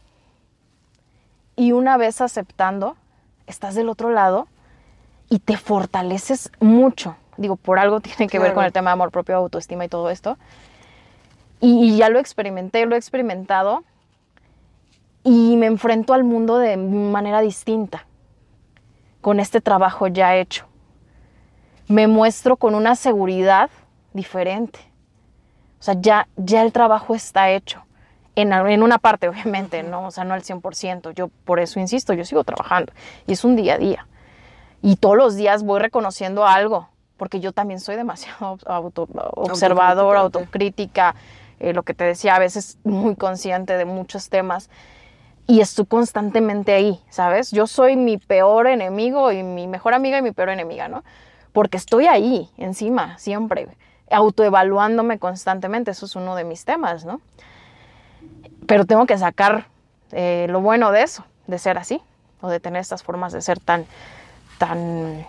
Y 1.56 1.72
una 1.72 1.98
vez 1.98 2.22
aceptando, 2.22 2.98
estás 3.48 3.76
del 3.76 3.88
otro 3.88 4.10
lado 4.10 4.48
y 5.30 5.40
te 5.40 5.58
fortaleces 5.58 6.52
mucho. 6.60 7.16
Digo, 7.38 7.56
por 7.56 7.80
algo 7.80 8.00
tiene 8.02 8.28
que 8.28 8.40
ver 8.40 8.54
con 8.54 8.66
el 8.66 8.74
tema 8.74 8.90
de 8.90 8.94
amor 8.94 9.12
propio, 9.12 9.36
autoestima 9.38 9.86
y 9.86 9.90
todo 9.90 10.10
esto. 10.10 10.38
Y, 11.62 11.98
ya 11.98 12.10
lo 12.10 12.20
experimenté, 12.20 12.86
lo 12.86 12.96
he 12.96 12.98
experimentado 12.98 13.84
y 15.24 15.58
me 15.58 15.66
enfrento 15.66 16.14
al 16.14 16.24
mundo 16.24 16.58
de 16.58 16.78
manera 16.78 17.42
distinta, 17.42 18.06
con 19.22 19.40
este 19.40 19.60
trabajo 19.60 20.08
ya 20.08 20.38
hecho. 20.38 20.66
Me 21.88 22.08
muestro 22.08 22.56
con 22.56 22.76
una 22.76 22.96
seguridad 22.96 23.70
diferente. 24.14 24.80
O 25.80 25.84
sea, 25.84 25.96
ya, 26.00 26.28
ya 26.38 26.62
el 26.62 26.72
trabajo 26.72 27.16
está 27.16 27.52
hecho. 27.52 27.84
En, 28.36 28.54
en, 28.54 28.84
una 28.84 29.00
parte, 29.00 29.28
obviamente, 29.28 29.84
¿no? 29.84 30.08
O 30.08 30.12
sea, 30.12 30.24
no 30.24 30.34
al 30.34 30.44
100%. 30.44 31.14
Yo 31.14 31.30
por 31.46 31.60
eso 31.60 31.80
insisto, 31.80 32.14
yo 32.14 32.24
sigo 32.24 32.44
trabajando. 32.44 32.94
Y 33.28 33.34
es 33.34 33.44
un 33.44 33.56
día 33.56 33.74
a 33.74 33.78
día. 33.78 34.08
Y 34.82 34.96
todos 34.96 35.18
los 35.18 35.36
días 35.36 35.64
voy 35.64 35.80
reconociendo 35.80 36.46
algo, 36.46 36.88
porque 37.18 37.40
yo 37.40 37.52
también 37.52 37.80
soy 37.80 37.96
demasiado 37.96 38.58
auto, 38.66 39.08
observador, 39.36 40.16
autocrítica. 40.16 41.16
Eh, 41.60 41.74
lo 41.74 41.84
que 41.84 41.94
te 41.94 42.04
decía, 42.04 42.36
a 42.36 42.40
veces 42.40 42.78
muy 42.84 43.16
consciente 43.16 43.78
de 43.78 43.86
muchos 43.86 44.30
temas 44.30 44.70
y 45.46 45.62
estoy 45.62 45.86
constantemente 45.86 46.74
ahí, 46.74 47.02
¿sabes? 47.10 47.52
Yo 47.52 47.68
soy 47.68 47.96
mi 47.96 48.18
peor 48.18 48.68
enemigo 48.68 49.32
y 49.32 49.44
mi 49.44 49.68
mejor 49.68 49.94
amiga 49.94 50.18
y 50.18 50.22
mi 50.22 50.32
peor 50.32 50.50
enemiga, 50.50 50.88
¿no? 50.88 51.04
Porque 51.54 51.78
estoy 51.78 52.06
ahí, 52.06 52.50
encima, 52.58 53.18
siempre, 53.18 53.68
autoevaluándome 54.12 55.18
constantemente, 55.18 55.92
eso 55.92 56.06
es 56.06 56.16
uno 56.16 56.36
de 56.36 56.44
mis 56.44 56.66
temas, 56.66 57.04
¿no? 57.04 57.20
Pero 58.68 58.86
tengo 58.86 59.08
que 59.08 59.18
sacar 59.18 59.66
eh, 60.12 60.46
lo 60.50 60.62
bueno 60.62 60.92
de 60.92 61.02
eso, 61.02 61.26
de 61.48 61.58
ser 61.58 61.78
así, 61.80 62.02
o 62.42 62.50
de 62.50 62.60
tener 62.60 62.82
estas 62.82 63.04
formas 63.04 63.34
de 63.34 63.42
ser 63.42 63.60
tan, 63.60 63.86
tan, 64.60 65.26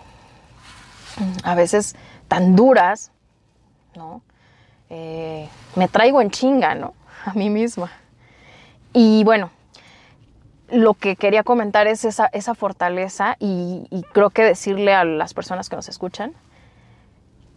a 1.43 1.55
veces 1.55 1.95
tan 2.27 2.55
duras, 2.55 3.11
¿no? 3.95 4.21
Eh, 4.93 5.47
me 5.77 5.87
traigo 5.87 6.21
en 6.21 6.31
chinga, 6.31 6.75
¿no? 6.75 6.93
A 7.25 7.33
mí 7.33 7.49
misma. 7.49 7.89
Y 8.91 9.23
bueno, 9.23 9.49
lo 10.69 10.95
que 10.95 11.15
quería 11.15 11.43
comentar 11.43 11.87
es 11.87 12.03
esa, 12.03 12.55
fortaleza 12.55 13.37
y, 13.39 13.87
y, 13.89 14.03
creo 14.03 14.31
que 14.31 14.43
decirle 14.43 14.93
a 14.93 15.05
las 15.05 15.33
personas 15.33 15.69
que 15.69 15.77
nos 15.77 15.87
escuchan 15.87 16.33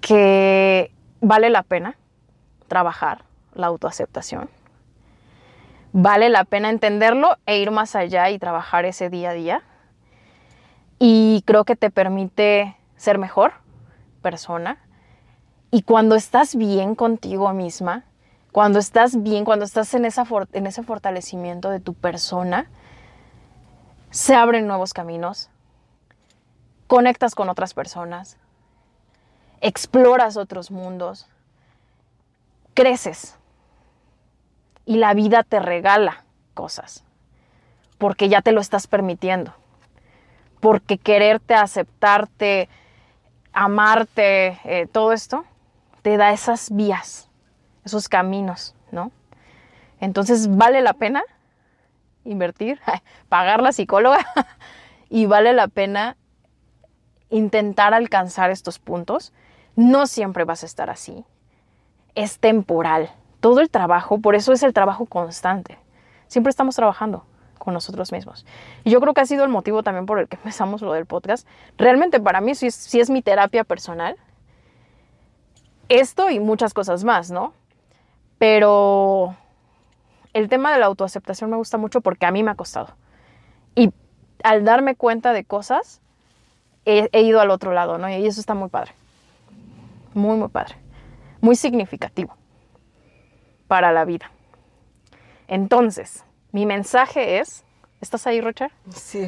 que 0.01 0.93
vale 1.21 1.51
la 1.51 1.65
pena 1.65 1.97
trabajar 2.69 3.25
la 3.55 3.67
autoaceptación. 3.67 4.49
Vale 5.93 6.29
la 6.29 6.45
pena 6.45 6.71
entenderlo 6.71 7.37
e 7.47 7.59
ir 7.59 7.73
más 7.73 7.97
allá 7.97 8.31
y 8.31 8.39
trabajar 8.39 8.85
ese 8.85 9.11
día 9.11 9.31
a 9.31 9.35
día. 9.35 9.63
Y 11.01 11.43
creo 11.47 11.65
que 11.65 11.75
te 11.75 11.91
permite 11.91 12.77
ser 12.97 13.19
mejor 13.19 13.55
persona, 14.23 14.79
y 15.75 15.83
cuando 15.83 16.15
estás 16.15 16.55
bien 16.55 16.95
contigo 16.95 17.53
misma, 17.53 18.05
cuando 18.53 18.79
estás 18.79 19.25
bien, 19.25 19.45
cuando 19.45 19.65
estás 19.65 19.93
en, 19.95 20.05
esa 20.05 20.25
en 20.53 20.69
ese 20.69 20.85
fortalecimiento 20.85 21.69
de 21.69 21.81
tu 21.81 21.95
persona, 21.95 22.71
se 24.11 24.37
abren 24.37 24.69
nuevos 24.69 24.93
caminos, 24.93 25.51
conectas 26.87 27.35
con 27.35 27.49
otras 27.49 27.75
personas, 27.75 28.37
exploras 29.61 30.37
otros 30.37 30.71
mundos, 30.71 31.27
creces. 32.75 33.37
Y 34.87 34.99
la 34.99 35.13
vida 35.13 35.43
te 35.43 35.59
regala 35.59 36.23
cosas 36.55 37.03
porque 37.99 38.29
ya 38.29 38.43
te 38.43 38.53
lo 38.53 38.61
estás 38.61 38.87
permitiendo, 38.87 39.53
porque 40.61 40.99
quererte, 40.99 41.57
aceptarte, 41.57 42.69
amarte, 43.53 44.61
eh, 44.63 44.87
todo 44.87 45.13
esto 45.13 45.45
te 46.05 46.19
da 46.19 46.33
esas 46.33 46.69
vías, 46.71 47.31
esos 47.83 48.11
caminos, 48.11 48.75
¿no? 48.93 49.11
Entonces 50.01 50.55
vale 50.55 50.83
la 50.83 50.93
pena 50.93 51.23
invertir, 52.27 52.79
pagar 53.31 53.63
la 53.63 53.73
psicóloga 53.73 54.19
y 55.09 55.25
vale 55.25 55.55
la 55.55 55.67
pena 55.67 56.19
intentar 57.31 57.95
alcanzar 57.95 58.51
estos 58.51 58.79
puntos. 58.79 59.33
No 59.77 60.07
siempre 60.07 60.45
vas 60.45 60.63
a 60.63 60.67
estar 60.67 60.91
así. 60.91 61.25
Es 62.15 62.39
temporal. 62.39 63.11
Todo 63.41 63.61
el 63.61 63.71
trabajo, 63.71 64.19
por 64.19 64.35
eso 64.35 64.53
es 64.53 64.63
el 64.63 64.75
trabajo 64.75 65.07
constante. 65.07 65.79
Siempre 66.27 66.51
estamos 66.51 66.77
trabajando 66.77 67.25
con 67.59 67.73
nosotros 67.73 68.13
mismos. 68.13 68.45
Y 68.85 68.91
yo 68.91 69.01
creo 69.01 69.15
que 69.15 69.23
ha 69.23 69.27
sido 69.27 69.43
el 69.43 69.51
motivo 69.51 69.83
también 69.83 70.05
por 70.05 70.19
el 70.19 70.29
que 70.29 70.37
empezamos 70.37 70.83
lo 70.83 70.93
del 70.93 71.07
podcast. 71.07 71.49
Realmente 71.79 72.21
para 72.21 72.43
mí 72.43 72.55
sí 72.55 72.67
es, 72.67 72.95
es 72.95 73.09
mi 73.09 73.23
terapia 73.23 73.65
personal 73.65 74.19
esto 75.89 76.31
y 76.31 76.41
muchas 76.41 76.75
cosas 76.75 77.05
más, 77.05 77.31
¿no? 77.31 77.53
Pero 78.39 79.37
el 80.33 80.49
tema 80.49 80.73
de 80.73 80.79
la 80.79 80.87
autoaceptación 80.87 81.51
me 81.51 81.57
gusta 81.57 81.79
mucho 81.79 82.01
porque 82.01 82.27
a 82.27 82.31
mí 82.31 82.43
me 82.43 82.51
ha 82.51 82.55
costado. 82.55 82.89
Y 83.75 83.91
al 84.43 84.65
darme 84.65 84.97
cuenta 84.97 85.33
de 85.33 85.45
cosas, 85.45 86.01
he, 86.85 87.09
ido 87.21 87.41
al 87.41 87.51
otro 87.51 87.73
lado, 87.73 87.99
¿no? 87.99 88.09
Y 88.09 88.27
eso 88.27 88.41
está 88.41 88.55
muy 88.55 88.69
padre. 88.69 88.93
Muy, 90.13 90.37
muy 90.37 90.49
padre. 90.49 90.77
Muy 91.41 91.57
significativo 91.57 92.37
para 93.69 93.93
la 93.93 94.05
vida. 94.05 94.31
Entonces, 95.49 96.25
mi 96.53 96.67
mensaje 96.67 97.39
es... 97.39 97.65
¿Estás 98.01 98.27
ahí, 98.27 98.41
Rocher? 98.41 98.71
Sí. 98.95 99.27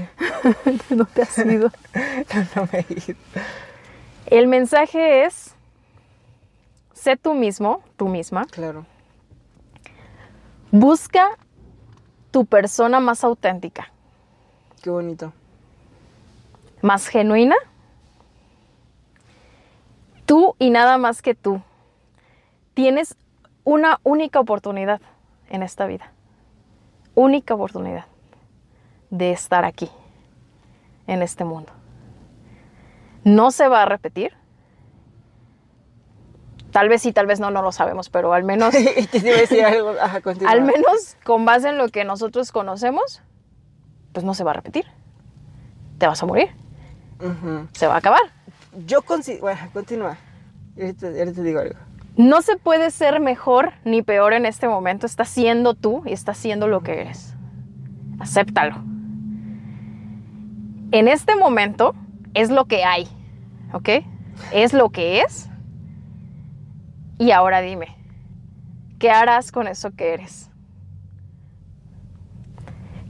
no 0.91 1.07
te 1.07 1.23
has 1.23 1.39
ido. 1.39 1.71
no 2.55 2.69
me 2.71 2.81
he 2.81 2.87
ido. 2.93 3.19
El 4.27 4.49
mensaje 4.49 5.25
es 5.25 5.56
sé 6.97 7.17
tú 7.17 7.35
mismo, 7.35 7.83
tú 7.97 8.09
misma. 8.09 8.47
Claro. 8.47 8.87
Busca 10.73 11.29
tu 12.31 12.47
persona 12.47 12.99
más 13.01 13.23
auténtica. 13.23 13.93
Qué 14.83 14.91
bonito. 14.91 15.33
Más 16.83 17.07
genuina. 17.07 17.55
Tú 20.25 20.57
y 20.59 20.71
nada 20.71 20.99
más 20.99 21.23
que 21.23 21.35
tú. 21.35 21.61
Tienes 22.75 23.17
una 23.63 24.01
única 24.03 24.41
oportunidad 24.41 25.01
en 25.51 25.63
esta 25.63 25.87
vida. 25.87 26.11
Única 27.15 27.55
oportunidad 27.55 28.07
de 29.11 29.33
estar 29.33 29.65
aquí, 29.65 29.89
en 31.07 31.23
este 31.23 31.45
mundo. 31.45 31.73
No 33.23 33.51
se 33.51 33.69
va 33.69 33.83
a 33.83 33.87
repetir 33.87 34.35
tal 36.77 36.91
vez 36.91 37.01
sí, 37.01 37.11
tal 37.15 37.25
vez 37.25 37.41
no, 37.41 37.51
no 37.51 37.63
lo 37.63 37.73
sabemos, 37.73 38.11
pero 38.11 38.35
al 38.35 38.45
menos, 38.45 38.75
Y 38.99 39.07
te 39.07 39.17
iba 39.17 39.35
a 39.35 39.41
decir 39.41 39.65
algo, 39.65 39.95
ajá, 39.99 40.21
al 40.47 40.61
menos 40.61 41.17
con 41.25 41.47
base 41.47 41.71
en 41.71 41.79
lo 41.79 41.89
que 41.89 42.05
nosotros 42.05 42.53
conocemos, 42.53 43.23
pues 44.13 44.27
no 44.27 44.35
se 44.35 44.45
va 44.45 44.51
a 44.51 44.55
repetir. 44.55 44.85
Te 45.97 46.07
vas 46.07 46.23
a 46.23 46.27
morir, 46.27 46.51
Ujú. 47.19 47.67
se 47.73 47.87
va 47.87 47.95
a 47.95 47.97
acabar. 47.97 48.21
Yo 48.87 49.01
considero, 49.01 49.41
bueno, 49.41 49.61
continúa. 49.73 50.19
Ahorita 50.79 51.13
te 51.13 51.43
digo 51.43 51.61
algo. 51.61 51.77
No 52.19 52.43
se 52.43 52.59
puede 52.59 52.91
ser 52.91 53.21
mejor 53.21 53.73
ni 53.85 54.03
peor 54.03 54.35
en 54.35 54.45
este 54.45 54.69
momento. 54.69 55.07
Estás 55.07 55.31
siendo 55.31 55.73
tú 55.73 56.03
y 56.05 56.13
estás 56.13 56.37
siendo 56.37 56.69
lo 56.69 56.83
que 56.83 57.01
eres. 57.01 57.35
Acéptalo. 58.21 58.77
En 60.93 61.09
este 61.09 61.37
momento 61.37 61.95
es 62.35 62.51
lo 62.51 62.67
que 62.67 62.85
hay, 62.85 63.09
¿ok? 63.73 63.89
Es 64.53 64.75
lo 64.75 64.91
que 64.91 65.23
es. 65.23 65.49
Y 67.19 67.31
ahora 67.31 67.63
dime, 67.63 67.97
¿qué 68.99 69.11
harás 69.11 69.51
con 69.51 69.69
eso 69.69 69.91
que 69.93 70.13
eres? 70.13 70.51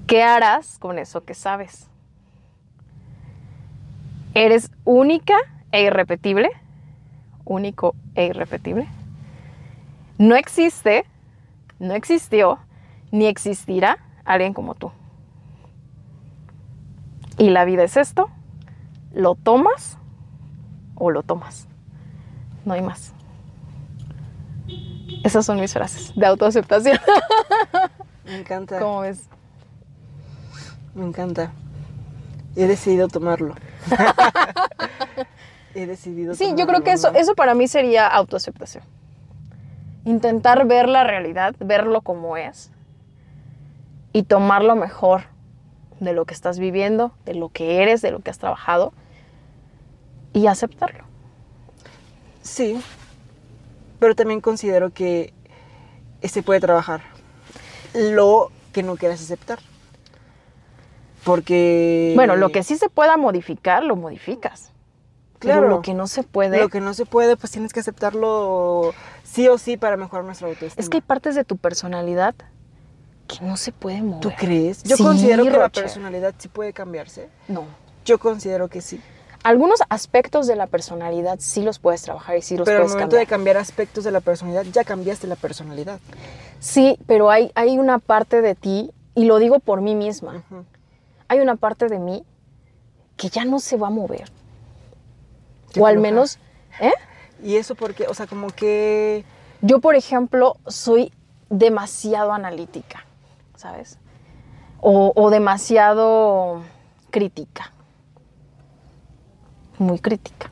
¿Qué 0.07 0.23
harás 0.23 0.79
con 0.79 0.99
eso 1.01 1.25
que 1.25 1.35
sabes? 1.35 1.90
¿Eres 4.35 4.71
única 4.85 5.35
e 5.73 5.83
irrepetible? 5.83 6.51
Único 7.45 7.97
e 8.14 8.27
irrepetible. 8.27 8.87
No 10.19 10.37
existe, 10.37 11.05
no 11.81 11.95
existió, 11.95 12.61
ni 13.11 13.27
existirá 13.27 13.99
alguien 14.25 14.55
como 14.55 14.75
tú. 14.77 14.92
Y 17.38 17.51
la 17.51 17.64
vida 17.64 17.83
es 17.83 17.97
esto, 17.97 18.31
lo 19.12 19.35
tomas 19.35 19.99
o 20.95 21.11
lo 21.11 21.25
tomas. 21.25 21.66
No 22.64 22.75
hay 22.75 22.83
más. 22.83 23.15
Esas 25.25 25.47
son 25.47 25.61
mis 25.61 25.73
frases 25.73 26.12
de 26.14 26.27
autoaceptación. 26.27 26.99
Me 28.25 28.38
encanta. 28.40 28.79
¿Cómo 28.79 29.01
ves? 29.01 29.29
Me 30.95 31.07
encanta. 31.07 31.53
He 32.57 32.66
decidido 32.66 33.09
tomarlo. 33.09 33.55
He 35.75 35.87
decidido 35.87 36.35
Sí, 36.35 36.55
yo 36.57 36.66
creo 36.66 36.83
que 36.83 36.92
eso, 36.92 37.12
¿no? 37.12 37.19
eso 37.19 37.35
para 37.35 37.55
mí 37.55 37.69
sería 37.69 38.07
autoaceptación. 38.07 38.83
Intentar 40.05 40.66
ver 40.66 40.88
la 40.88 41.05
realidad, 41.05 41.55
verlo 41.59 42.01
como 42.01 42.37
es 42.37 42.71
y 44.12 44.23
tomar 44.23 44.64
lo 44.64 44.75
mejor 44.75 45.25
de 46.01 46.14
lo 46.14 46.25
que 46.25 46.33
estás 46.33 46.59
viviendo, 46.59 47.12
de 47.27 47.35
lo 47.35 47.51
que 47.51 47.83
eres, 47.83 48.01
de 48.01 48.11
lo 48.11 48.21
que 48.21 48.31
has 48.31 48.38
trabajado 48.38 48.95
y 50.33 50.47
aceptarlo. 50.47 51.05
Sí. 52.42 52.81
Pero 54.07 54.14
también 54.14 54.40
considero 54.40 54.90
que 54.90 55.35
se 56.23 56.45
puede 56.45 56.61
trabajar. 56.61 57.01
Lo 57.92 58.53
que 58.73 58.85
no 58.85 58.95
quieras 58.95 59.21
aceptar. 59.21 59.59
Porque. 61.25 62.12
Bueno, 62.14 62.37
lo 62.37 62.51
que 62.51 62.62
sí 62.62 62.77
se 62.77 62.88
pueda 62.88 63.16
modificar, 63.16 63.83
lo 63.83 63.97
modificas. 63.97 64.71
Pero 65.40 65.55
Claro. 65.55 65.69
lo 65.69 65.83
que 65.83 65.92
no 65.92 66.07
se 66.07 66.23
puede... 66.23 66.61
Lo 66.61 66.69
que 66.69 66.81
no 66.81 66.95
se 66.95 67.05
puede, 67.05 67.37
pues 67.37 67.51
tienes 67.51 67.73
que 67.73 67.81
aceptarlo 67.81 68.95
sí 69.25 69.49
o 69.49 69.59
sí 69.59 69.77
para 69.77 69.97
mejorar 69.97 70.25
nuestra 70.25 70.47
autoestima. 70.47 70.81
Es 70.81 70.88
que 70.88 70.99
hay 70.99 71.03
partes 71.03 71.35
de 71.35 71.42
tu 71.42 71.57
personalidad 71.57 72.37
que 73.27 73.45
no 73.45 73.57
se 73.57 73.73
pueden 73.73 74.07
mover. 74.07 74.21
¿Tú 74.21 74.31
crees? 74.38 74.85
Yo 74.85 74.97
Sí, 74.97 75.03
considero 75.03 75.42
que 75.42 75.51
la 75.51 75.69
personalidad 75.69 76.33
sí 76.38 76.47
puede 76.47 76.73
cambiarse. 76.73 77.29
No. 77.49 77.64
Yo 78.05 78.19
considero 78.21 78.69
que 78.69 78.81
sí. 78.81 79.01
Algunos 79.47 79.81
aspectos 79.91 80.49
de 80.49 80.57
la 80.57 80.67
personalidad 80.67 81.37
sí 81.39 81.63
los 81.63 81.79
puedes 81.79 82.03
trabajar 82.03 82.37
y 82.37 82.43
sí 82.43 82.57
los 82.57 82.65
Pero 82.65 82.79
al 82.79 82.83
puedes 82.83 82.95
momento 82.95 83.11
cambiar. 83.11 83.21
de 83.21 83.31
cambiar 83.31 83.57
aspectos 83.59 84.03
de 84.03 84.11
la 84.11 84.21
personalidad, 84.21 84.65
ya 84.65 84.83
cambiaste 84.83 85.29
la 85.29 85.37
personalidad. 85.37 86.01
Sí, 86.59 86.99
pero 87.07 87.31
hay, 87.31 87.53
hay 87.55 87.79
una 87.79 88.01
parte 88.01 88.43
de 88.43 88.57
ti, 88.57 88.91
y 89.15 89.25
lo 89.27 89.39
digo 89.39 89.61
por 89.61 89.83
mí 89.83 89.95
misma, 89.95 90.43
hay 91.29 91.39
una 91.39 91.55
parte 91.55 91.87
de 91.87 92.01
mí 92.01 92.25
que 93.17 93.29
ya 93.29 93.45
no 93.45 93.61
se 93.61 93.77
va 93.77 93.87
a 93.87 93.91
mover. 93.91 94.33
Qué 95.73 95.81
o 95.81 95.87
al 95.87 95.99
menos, 95.99 96.41
¿eh? 96.81 96.93
Y 97.41 97.55
eso 97.55 97.77
porque, 97.77 98.09
o 98.09 98.15
sea, 98.15 98.27
como 98.27 98.49
que... 98.49 99.25
Yo, 99.63 99.79
por 99.79 99.95
ejemplo, 99.95 100.57
soy 100.67 101.13
demasiado 101.51 102.33
analítica, 102.33 103.07
¿sabes? 103.55 103.99
O, 104.81 105.13
o 105.15 105.31
demasiado 105.31 106.63
crítica. 107.11 107.73
Muy 109.79 109.99
crítica, 109.99 110.51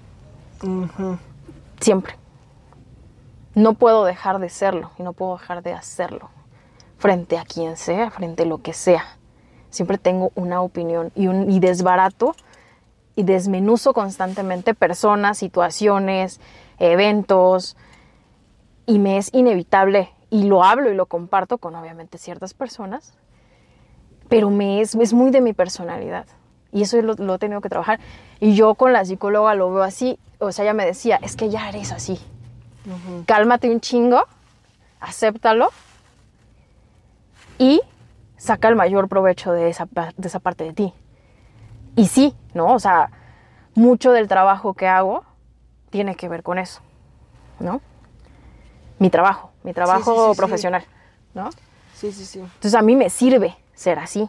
siempre. 1.80 2.16
No 3.54 3.74
puedo 3.74 4.04
dejar 4.04 4.38
de 4.38 4.48
serlo 4.48 4.90
y 4.98 5.02
no 5.02 5.12
puedo 5.12 5.38
dejar 5.38 5.62
de 5.62 5.72
hacerlo. 5.72 6.30
Frente 6.98 7.38
a 7.38 7.44
quien 7.44 7.76
sea, 7.76 8.10
frente 8.10 8.42
a 8.42 8.46
lo 8.46 8.62
que 8.62 8.72
sea. 8.72 9.16
Siempre 9.70 9.98
tengo 9.98 10.30
una 10.34 10.60
opinión 10.60 11.10
y, 11.14 11.28
un, 11.28 11.50
y 11.50 11.60
desbarato 11.60 12.34
y 13.16 13.22
desmenuzo 13.22 13.94
constantemente 13.94 14.74
personas, 14.74 15.38
situaciones, 15.38 16.40
eventos, 16.78 17.76
y 18.86 18.98
me 18.98 19.16
es 19.16 19.30
inevitable, 19.32 20.10
y 20.30 20.44
lo 20.44 20.64
hablo 20.64 20.90
y 20.90 20.94
lo 20.94 21.06
comparto 21.06 21.58
con 21.58 21.74
obviamente 21.74 22.18
ciertas 22.18 22.54
personas, 22.54 23.14
pero 24.28 24.50
me 24.50 24.80
es, 24.80 24.94
es 24.94 25.12
muy 25.12 25.30
de 25.30 25.40
mi 25.40 25.52
personalidad. 25.52 26.26
Y 26.74 26.82
eso 26.82 27.00
lo, 27.00 27.14
lo 27.14 27.36
he 27.36 27.38
tenido 27.38 27.62
que 27.62 27.70
trabajar. 27.70 28.00
Y 28.40 28.54
yo 28.54 28.74
con 28.74 28.92
la 28.92 29.04
psicóloga 29.04 29.54
lo 29.54 29.72
veo 29.72 29.84
así, 29.84 30.18
o 30.38 30.52
sea, 30.52 30.64
ella 30.64 30.74
me 30.74 30.84
decía, 30.84 31.18
es 31.22 31.36
que 31.36 31.48
ya 31.48 31.68
eres 31.68 31.92
así. 31.92 32.20
Cálmate 33.26 33.70
un 33.70 33.80
chingo, 33.80 34.24
acéptalo 35.00 35.70
y 37.58 37.80
saca 38.36 38.68
el 38.68 38.76
mayor 38.76 39.08
provecho 39.08 39.52
de 39.52 39.70
esa, 39.70 39.88
de 40.16 40.28
esa 40.28 40.40
parte 40.40 40.64
de 40.64 40.72
ti. 40.74 40.92
Y 41.96 42.08
sí, 42.08 42.34
¿no? 42.52 42.74
O 42.74 42.78
sea, 42.78 43.10
mucho 43.74 44.12
del 44.12 44.28
trabajo 44.28 44.74
que 44.74 44.86
hago 44.86 45.24
tiene 45.90 46.14
que 46.16 46.28
ver 46.28 46.42
con 46.42 46.58
eso, 46.58 46.82
¿no? 47.60 47.80
Mi 48.98 49.10
trabajo, 49.10 49.52
mi 49.62 49.72
trabajo 49.72 50.12
sí, 50.12 50.20
sí, 50.20 50.32
sí. 50.32 50.36
profesional, 50.36 50.84
¿no? 51.34 51.50
Sí, 51.94 52.12
sí, 52.12 52.26
sí, 52.26 52.40
Entonces 52.40 52.74
a 52.74 52.82
mí 52.82 52.96
me 52.96 53.08
sirve 53.08 53.56
ser 53.74 53.98
así 53.98 54.28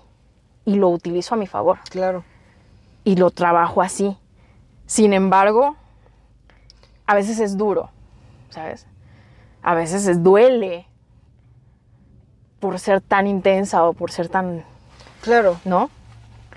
y 0.64 0.76
lo 0.76 0.90
utilizo 0.90 1.34
a 1.34 1.38
mi 1.38 1.48
favor 1.48 1.80
claro. 1.90 2.24
Y 3.06 3.16
lo 3.16 3.32
trabajo 3.32 3.82
así. 3.82 4.18
Sin 4.86 5.14
embargo, 5.14 5.78
a 7.06 7.16
veces 7.16 7.40
es 7.40 7.56
duro, 7.56 7.90
¿sabes? 8.50 8.86
A 9.62 9.74
veces 9.74 10.06
es 10.08 10.22
duele 10.22 10.88
por 12.60 12.80
ser 12.80 13.00
tan 13.00 13.28
intensa 13.28 13.84
o 13.84 13.94
por 13.94 14.12
ser 14.12 14.28
tan, 14.28 14.66
Claro. 15.22 15.60
¿no? 15.66 15.90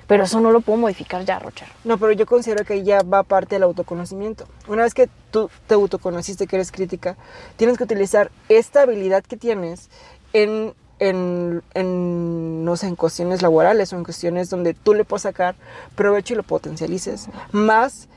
Pero 0.07 0.25
eso 0.25 0.41
no 0.41 0.51
lo 0.51 0.63
puedo 0.63 0.79
modificar 0.79 1.25
ya, 1.27 1.39
Rocher. 1.39 1.69
No, 1.85 1.99
pero 1.99 2.13
yo 2.13 2.25
considero 2.25 2.65
que 2.65 2.75
ahí 2.75 2.83
ya 2.83 3.03
va 3.03 3.23
parte 3.23 3.57
del 3.57 3.63
autoconocimiento. 3.65 4.47
Una 4.67 4.83
vez 4.83 4.95
que 4.95 5.09
tú 5.31 5.51
te 5.67 5.75
autoconociste 5.75 6.47
que 6.47 6.57
eres 6.57 6.73
crítica, 6.73 7.17
tienes 7.57 7.77
que 7.77 7.85
utilizar 7.85 8.31
esta 8.49 8.83
habilidad 8.83 9.23
que 9.23 9.37
tienes 9.37 9.91
en, 10.33 10.73
en, 10.99 11.63
en, 11.75 12.65
no 12.65 12.77
sé, 12.77 12.87
en 12.87 12.97
cuestiones 12.97 13.43
laborales 13.43 13.93
o 13.93 13.97
en 13.97 14.05
cuestiones 14.05 14.51
donde 14.51 14.75
tú 14.75 14.95
le 14.95 15.05
puedes 15.05 15.23
sacar 15.23 15.55
provecho 15.95 16.35
y 16.35 16.37
lo 16.37 16.43
potencialices. 16.43 17.29
Más 17.53 18.09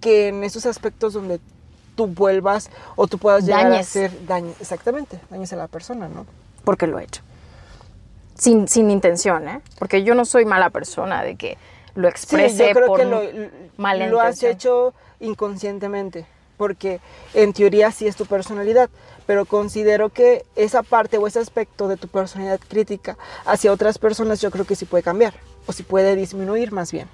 que 0.00 0.28
en 0.28 0.44
esos 0.44 0.66
aspectos 0.66 1.12
donde 1.12 1.40
tú 1.96 2.06
vuelvas 2.06 2.70
o 2.96 3.06
tú 3.06 3.18
puedas 3.18 3.44
llegar 3.44 3.72
a 3.72 3.78
hacer 3.78 4.26
daño. 4.26 4.52
Exactamente, 4.60 5.20
dañes 5.30 5.52
a 5.52 5.56
la 5.56 5.68
persona, 5.68 6.08
¿no? 6.08 6.26
Porque 6.64 6.86
lo 6.86 6.98
he 6.98 7.04
hecho. 7.04 7.22
Sin, 8.34 8.66
sin 8.66 8.90
intención, 8.90 9.48
¿eh? 9.48 9.60
Porque 9.78 10.02
yo 10.02 10.14
no 10.14 10.24
soy 10.24 10.44
mala 10.44 10.70
persona 10.70 11.22
de 11.22 11.36
que 11.36 11.56
lo 11.94 12.08
Sí, 12.08 12.12
exprese 12.12 12.68
yo 12.68 12.74
creo 12.74 12.86
por 12.86 12.98
que 12.98 13.04
lo, 13.04 13.22
mala 13.76 14.08
lo 14.08 14.20
has 14.20 14.42
hecho 14.42 14.92
inconscientemente, 15.20 16.26
porque 16.56 17.00
en 17.34 17.52
teoría 17.52 17.92
sí 17.92 18.08
es 18.08 18.16
tu 18.16 18.26
personalidad, 18.26 18.90
pero 19.26 19.44
considero 19.44 20.08
que 20.10 20.44
esa 20.56 20.82
parte 20.82 21.18
o 21.18 21.26
ese 21.26 21.38
aspecto 21.40 21.88
de 21.88 21.96
tu 21.96 22.08
personalidad 22.08 22.60
crítica 22.68 23.16
hacia 23.46 23.72
otras 23.72 23.98
personas 23.98 24.40
yo 24.40 24.50
creo 24.50 24.64
que 24.64 24.76
sí 24.76 24.84
puede 24.84 25.02
cambiar, 25.02 25.34
o 25.66 25.72
sí 25.72 25.82
puede 25.82 26.16
disminuir 26.16 26.72
más 26.72 26.92
bien. 26.92 27.08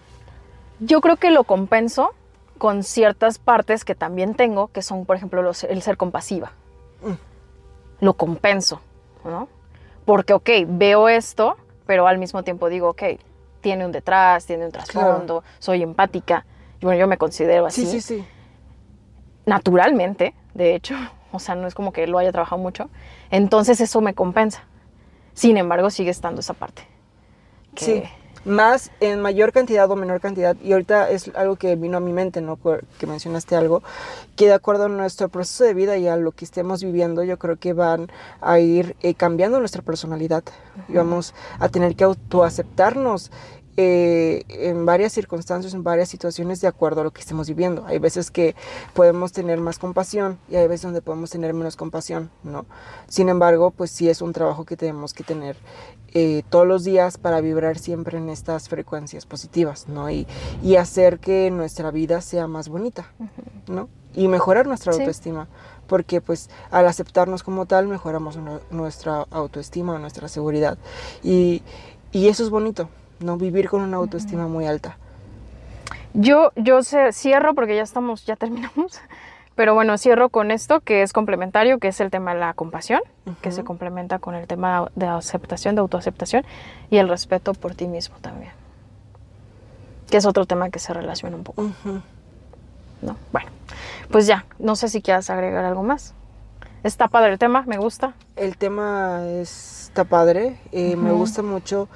Yo 0.81 1.01
creo 1.01 1.17
que 1.17 1.31
lo 1.31 1.45
compenso 1.45 2.11
con 2.59 2.83
ciertas 2.85 3.39
partes 3.39 3.85
que 3.85 3.95
también 3.95 4.35
tengo, 4.35 4.69
que 4.69 4.83
son, 4.83 5.05
por 5.07 5.17
ejemplo, 5.17 5.43
los- 5.43 5.65
el 5.65 5.83
ser 5.83 5.97
compasiva. 5.97 6.53
Mm. 7.03 8.05
Lo 8.05 8.15
compenso, 8.15 8.81
¿no? 9.25 9.49
Porque, 10.05 10.33
ok, 10.33 10.49
veo 10.67 11.09
esto, 11.09 11.57
pero 11.87 12.07
al 12.07 12.19
mismo 12.19 12.43
tiempo 12.43 12.69
digo, 12.69 12.89
ok, 12.91 13.03
tiene 13.61 13.85
un 13.85 13.93
detrás, 13.93 14.47
tiene 14.47 14.65
un 14.65 14.73
trasfondo, 14.73 15.45
soy 15.59 15.83
empática. 15.83 16.45
Y 16.81 16.87
bueno, 16.87 16.99
yo 17.01 17.07
me 17.07 17.19
considero 17.19 17.67
así. 17.67 17.85
Sí, 17.87 18.01
sí, 18.01 18.01
sí. 18.01 18.25
Naturalmente, 19.47 20.35
de 20.55 20.75
hecho. 20.75 20.95
O 21.33 21.39
sea, 21.39 21.55
no 21.55 21.67
es 21.67 21.75
como 21.75 21.93
que 21.93 22.07
lo 22.07 22.19
haya 22.19 22.33
trabajado 22.33 22.61
mucho. 22.61 22.89
Entonces 23.31 23.81
eso 23.81 24.01
me 24.01 24.15
compensa. 24.15 24.65
Sin 25.35 25.57
embargo, 25.57 25.91
sigue 25.91 26.11
estando 26.11 26.41
esa 26.41 26.55
parte. 26.55 26.83
que- 27.75 27.85
Sí. 27.85 28.03
más 28.45 28.91
en 29.01 29.21
mayor 29.21 29.53
cantidad 29.53 29.89
o 29.91 29.97
menor 29.97 30.19
cantidad, 30.21 30.57
y 30.63 30.73
ahorita 30.73 31.11
es 31.11 31.31
algo 31.37 31.57
que 31.57 31.77
vino 31.77 31.99
a 31.99 32.01
mi 32.01 32.13
mente, 32.13 32.41
¿no? 32.41 32.59
Que 32.99 33.07
mencionaste 33.07 33.55
algo, 33.55 33.83
que 34.35 34.47
de 34.47 34.55
acuerdo 34.55 34.87
a 34.87 34.89
nuestro 34.89 35.29
proceso 35.29 35.63
de 35.65 35.75
vida 35.75 35.97
y 35.99 36.09
a 36.09 36.17
lo 36.17 36.33
que 36.33 36.47
estemos 36.47 36.83
viviendo, 36.83 37.23
yo 37.23 37.39
creo 37.39 37.57
que 37.57 37.75
van 37.75 38.11
a 38.41 38.59
ir 38.59 38.97
eh, 39.03 39.15
cambiando 39.15 39.61
nuestra 39.61 39.83
personalidad 39.83 40.43
y 40.89 40.95
vamos 40.95 41.35
a 41.61 41.69
tener 41.69 41.95
que 41.95 42.05
autoaceptarnos 42.05 43.31
eh, 43.77 44.45
en 44.49 44.85
varias 44.85 45.13
circunstancias, 45.13 45.75
en 45.75 45.85
varias 45.85 46.09
situaciones 46.09 46.61
de 46.61 46.69
acuerdo 46.69 47.01
a 47.01 47.05
lo 47.05 47.13
que 47.13 47.21
estemos 47.21 47.49
viviendo. 47.49 47.85
Hay 47.87 47.99
veces 47.99 48.31
que 48.31 48.55
podemos 48.95 49.33
tener 49.33 49.61
más 49.61 49.79
compasión 49.79 50.39
y 50.49 50.57
hay 50.57 50.67
veces 50.67 50.83
donde 50.83 51.03
podemos 51.03 51.31
tener 51.31 51.55
menos 51.55 51.77
compasión, 51.77 52.31
¿no? 52.43 52.67
Sin 53.09 53.29
embargo, 53.29 53.71
pues 53.71 53.91
sí 53.91 54.09
es 54.09 54.23
un 54.23 54.33
trabajo 54.33 54.65
que 54.65 54.77
tenemos 54.77 55.15
que 55.15 55.25
tener 55.25 55.57
eh, 56.13 56.43
todos 56.51 56.67
los 56.67 56.85
días 56.85 57.19
para 57.19 57.41
vibrar 57.41 57.79
siempre 57.79 58.19
en 58.19 58.29
estas 58.29 58.69
frecuencias 58.69 59.27
positivas, 59.27 59.89
¿no? 59.89 60.11
Y, 60.11 60.27
y 60.63 60.77
hacer 60.77 61.19
que 61.21 61.51
nuestra 61.51 61.91
vida 61.91 62.21
sea 62.21 62.47
más 62.47 62.69
bonita, 62.69 63.13
¿no? 63.69 63.89
Y 64.15 64.27
mejorar 64.27 64.67
nuestra 64.67 64.93
autoestima 64.93 65.49
porque 65.87 66.21
pues 66.21 66.51
al 66.71 66.87
aceptarnos 66.87 67.43
como 67.43 67.67
tal 67.67 67.89
mejoramos 67.89 68.39
nuestra 68.71 69.27
autoestima, 69.31 69.99
nuestra 69.99 70.29
seguridad 70.29 70.79
y, 71.23 71.63
y 72.13 72.29
eso 72.29 72.45
es 72.45 72.51
bonito, 72.51 72.89
¿no? 73.21 73.37
Vivir 73.37 73.69
con 73.69 73.83
una 73.83 73.97
autoestima 73.97 74.49
muy 74.49 74.67
alta. 74.67 74.97
Yo, 76.13 76.53
yo 76.57 76.81
cierro 76.83 77.55
porque 77.55 77.77
ya 77.77 77.83
estamos, 77.83 78.27
ya 78.27 78.37
terminamos. 78.37 79.01
Pero 79.55 79.75
bueno, 79.75 79.99
cierro 79.99 80.31
con 80.31 80.51
esto 80.51 80.81
que 80.81 81.03
es 81.03 81.13
complementario, 81.13 81.79
que 81.79 81.89
es 81.89 82.01
el 82.01 82.11
tema 82.11 82.33
de 82.33 82.41
la 82.41 82.55
compasión, 82.55 83.03
que 83.43 83.53
se 83.53 83.63
complementa 83.63 84.19
con 84.19 84.35
el 84.35 84.47
tema 84.47 84.91
de 84.95 85.07
aceptación, 85.07 85.75
de 85.75 85.83
autoaceptación 85.83 86.47
y 86.89 86.97
el 86.97 87.09
respeto 87.09 87.53
por 87.53 87.75
ti 87.75 87.87
mismo 87.87 88.17
también. 88.23 88.53
Que 90.09 90.17
es 90.17 90.25
otro 90.25 90.47
tema 90.47 90.71
que 90.71 90.79
se 90.79 90.95
relaciona 90.95 91.37
un 91.37 91.45
poco. 91.45 91.65
¿No? 93.03 93.17
Bueno, 93.33 93.51
pues 94.11 94.27
ya, 94.27 94.47
no 94.59 94.77
sé 94.77 94.89
si 94.89 95.03
quieras 95.03 95.29
agregar 95.29 95.65
algo 95.65 95.83
más. 95.83 96.15
Está 96.83 97.09
padre 97.09 97.33
el 97.33 97.39
tema, 97.39 97.65
me 97.67 97.77
gusta. 97.77 98.15
El 98.37 98.57
tema 98.57 99.27
está 99.27 100.05
padre, 100.05 100.59
eh, 100.73 100.97
me 100.97 101.13
gusta 101.13 101.43
mucho 101.43 101.89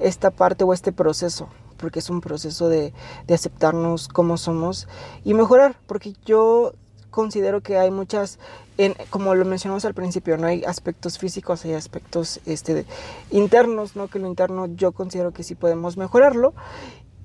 esta 0.00 0.30
parte 0.30 0.64
o 0.64 0.72
este 0.72 0.92
proceso, 0.92 1.48
porque 1.76 1.98
es 1.98 2.10
un 2.10 2.20
proceso 2.20 2.68
de, 2.68 2.92
aceptarnos 3.32 4.08
como 4.08 4.36
somos 4.36 4.88
y 5.24 5.34
mejorar, 5.34 5.76
porque 5.86 6.14
yo 6.24 6.72
considero 7.10 7.60
que 7.60 7.78
hay 7.78 7.90
muchas, 7.90 8.38
en, 8.78 8.94
como 9.10 9.34
lo 9.34 9.44
mencionamos 9.44 9.84
al 9.84 9.94
principio, 9.94 10.36
no 10.36 10.46
hay 10.46 10.64
aspectos 10.64 11.18
físicos, 11.18 11.64
hay 11.64 11.74
aspectos 11.74 12.40
este, 12.46 12.86
internos, 13.30 13.96
¿no? 13.96 14.08
que 14.08 14.18
lo 14.18 14.26
interno 14.26 14.66
yo 14.66 14.92
considero 14.92 15.32
que 15.32 15.42
sí 15.42 15.54
podemos 15.54 15.96
mejorarlo 15.96 16.54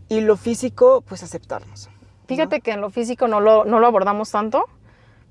y 0.10 0.22
lo 0.22 0.38
físico, 0.38 1.04
pues 1.08 1.24
aceptarnos. 1.24 1.90
Fíjate 2.28 2.62
que 2.62 2.72
en 2.72 2.82
lo 2.82 2.90
físico 2.90 3.28
no 3.28 3.40
lo, 3.40 3.66
no 3.66 3.80
lo 3.80 3.88
abordamos 3.88 4.32
tanto, 4.32 4.66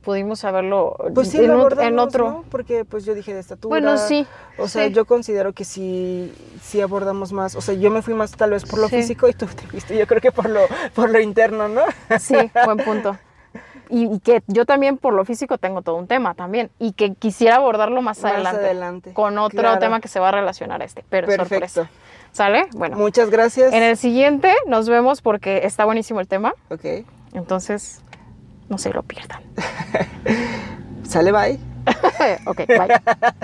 pudimos 0.04 0.44
haberlo 0.44 0.96
pues 1.14 1.34
en, 1.34 1.98
otro. 1.98 2.44
Porque 2.50 2.84
pues 2.84 3.04
yo 3.04 3.14
dije 3.14 3.34
de 3.34 3.40
estatura. 3.40 3.70
Bueno, 3.70 3.98
sí. 3.98 4.26
O 4.58 4.68
sea, 4.68 4.86
yo 4.86 5.04
considero 5.04 5.52
que 5.52 5.64
sí, 5.64 6.32
sí 6.62 6.80
abordamos 6.80 7.32
más. 7.32 7.56
O 7.56 7.60
sea, 7.60 7.74
yo 7.74 7.90
me 7.90 8.02
fui 8.02 8.14
más 8.14 8.32
tal 8.32 8.50
vez 8.50 8.64
por 8.64 8.78
lo 8.78 8.88
físico 8.88 9.28
y 9.28 9.32
tú 9.32 9.46
te 9.46 9.66
viste, 9.72 9.96
yo 9.96 10.06
creo 10.06 10.20
que 10.20 10.30
por 10.30 10.48
lo, 10.48 10.60
por 10.94 11.10
lo 11.10 11.20
interno, 11.20 11.68
¿no? 11.68 11.82
Sí, 12.20 12.36
buen 12.64 12.78
punto. 12.78 13.18
Y, 13.90 14.18
que 14.20 14.42
yo 14.46 14.64
también 14.64 14.96
por 14.96 15.12
lo 15.12 15.24
físico 15.24 15.58
tengo 15.58 15.82
todo 15.82 15.96
un 15.96 16.06
tema 16.06 16.34
también 16.34 16.70
y 16.78 16.92
que 16.92 17.14
quisiera 17.14 17.56
abordarlo 17.56 18.00
más, 18.02 18.24
adelante, 18.24 19.12
con 19.12 19.38
otro 19.38 19.78
tema 19.78 20.00
que 20.00 20.08
se 20.08 20.20
va 20.20 20.28
a 20.28 20.32
relacionar 20.32 20.80
a 20.80 20.84
este, 20.84 21.04
pero 21.08 21.26
Perfecto. 21.26 21.68
sorpresa. 21.68 21.90
¿Sale? 22.32 22.66
Bueno. 22.72 22.96
Muchas 22.96 23.30
gracias. 23.30 23.72
En 23.72 23.82
el 23.82 23.96
siguiente 23.96 24.52
nos 24.66 24.88
vemos 24.88 25.22
porque 25.22 25.60
está 25.64 25.84
buenísimo 25.84 26.20
el 26.20 26.26
tema. 26.26 26.54
Ok. 26.68 27.04
Entonces, 27.32 28.02
no 28.68 28.78
se 28.78 28.90
lo 28.92 29.02
pierdan. 29.02 29.42
Sale, 31.08 31.32
bye. 31.32 31.58
ok, 32.46 32.66
bye. 32.66 32.88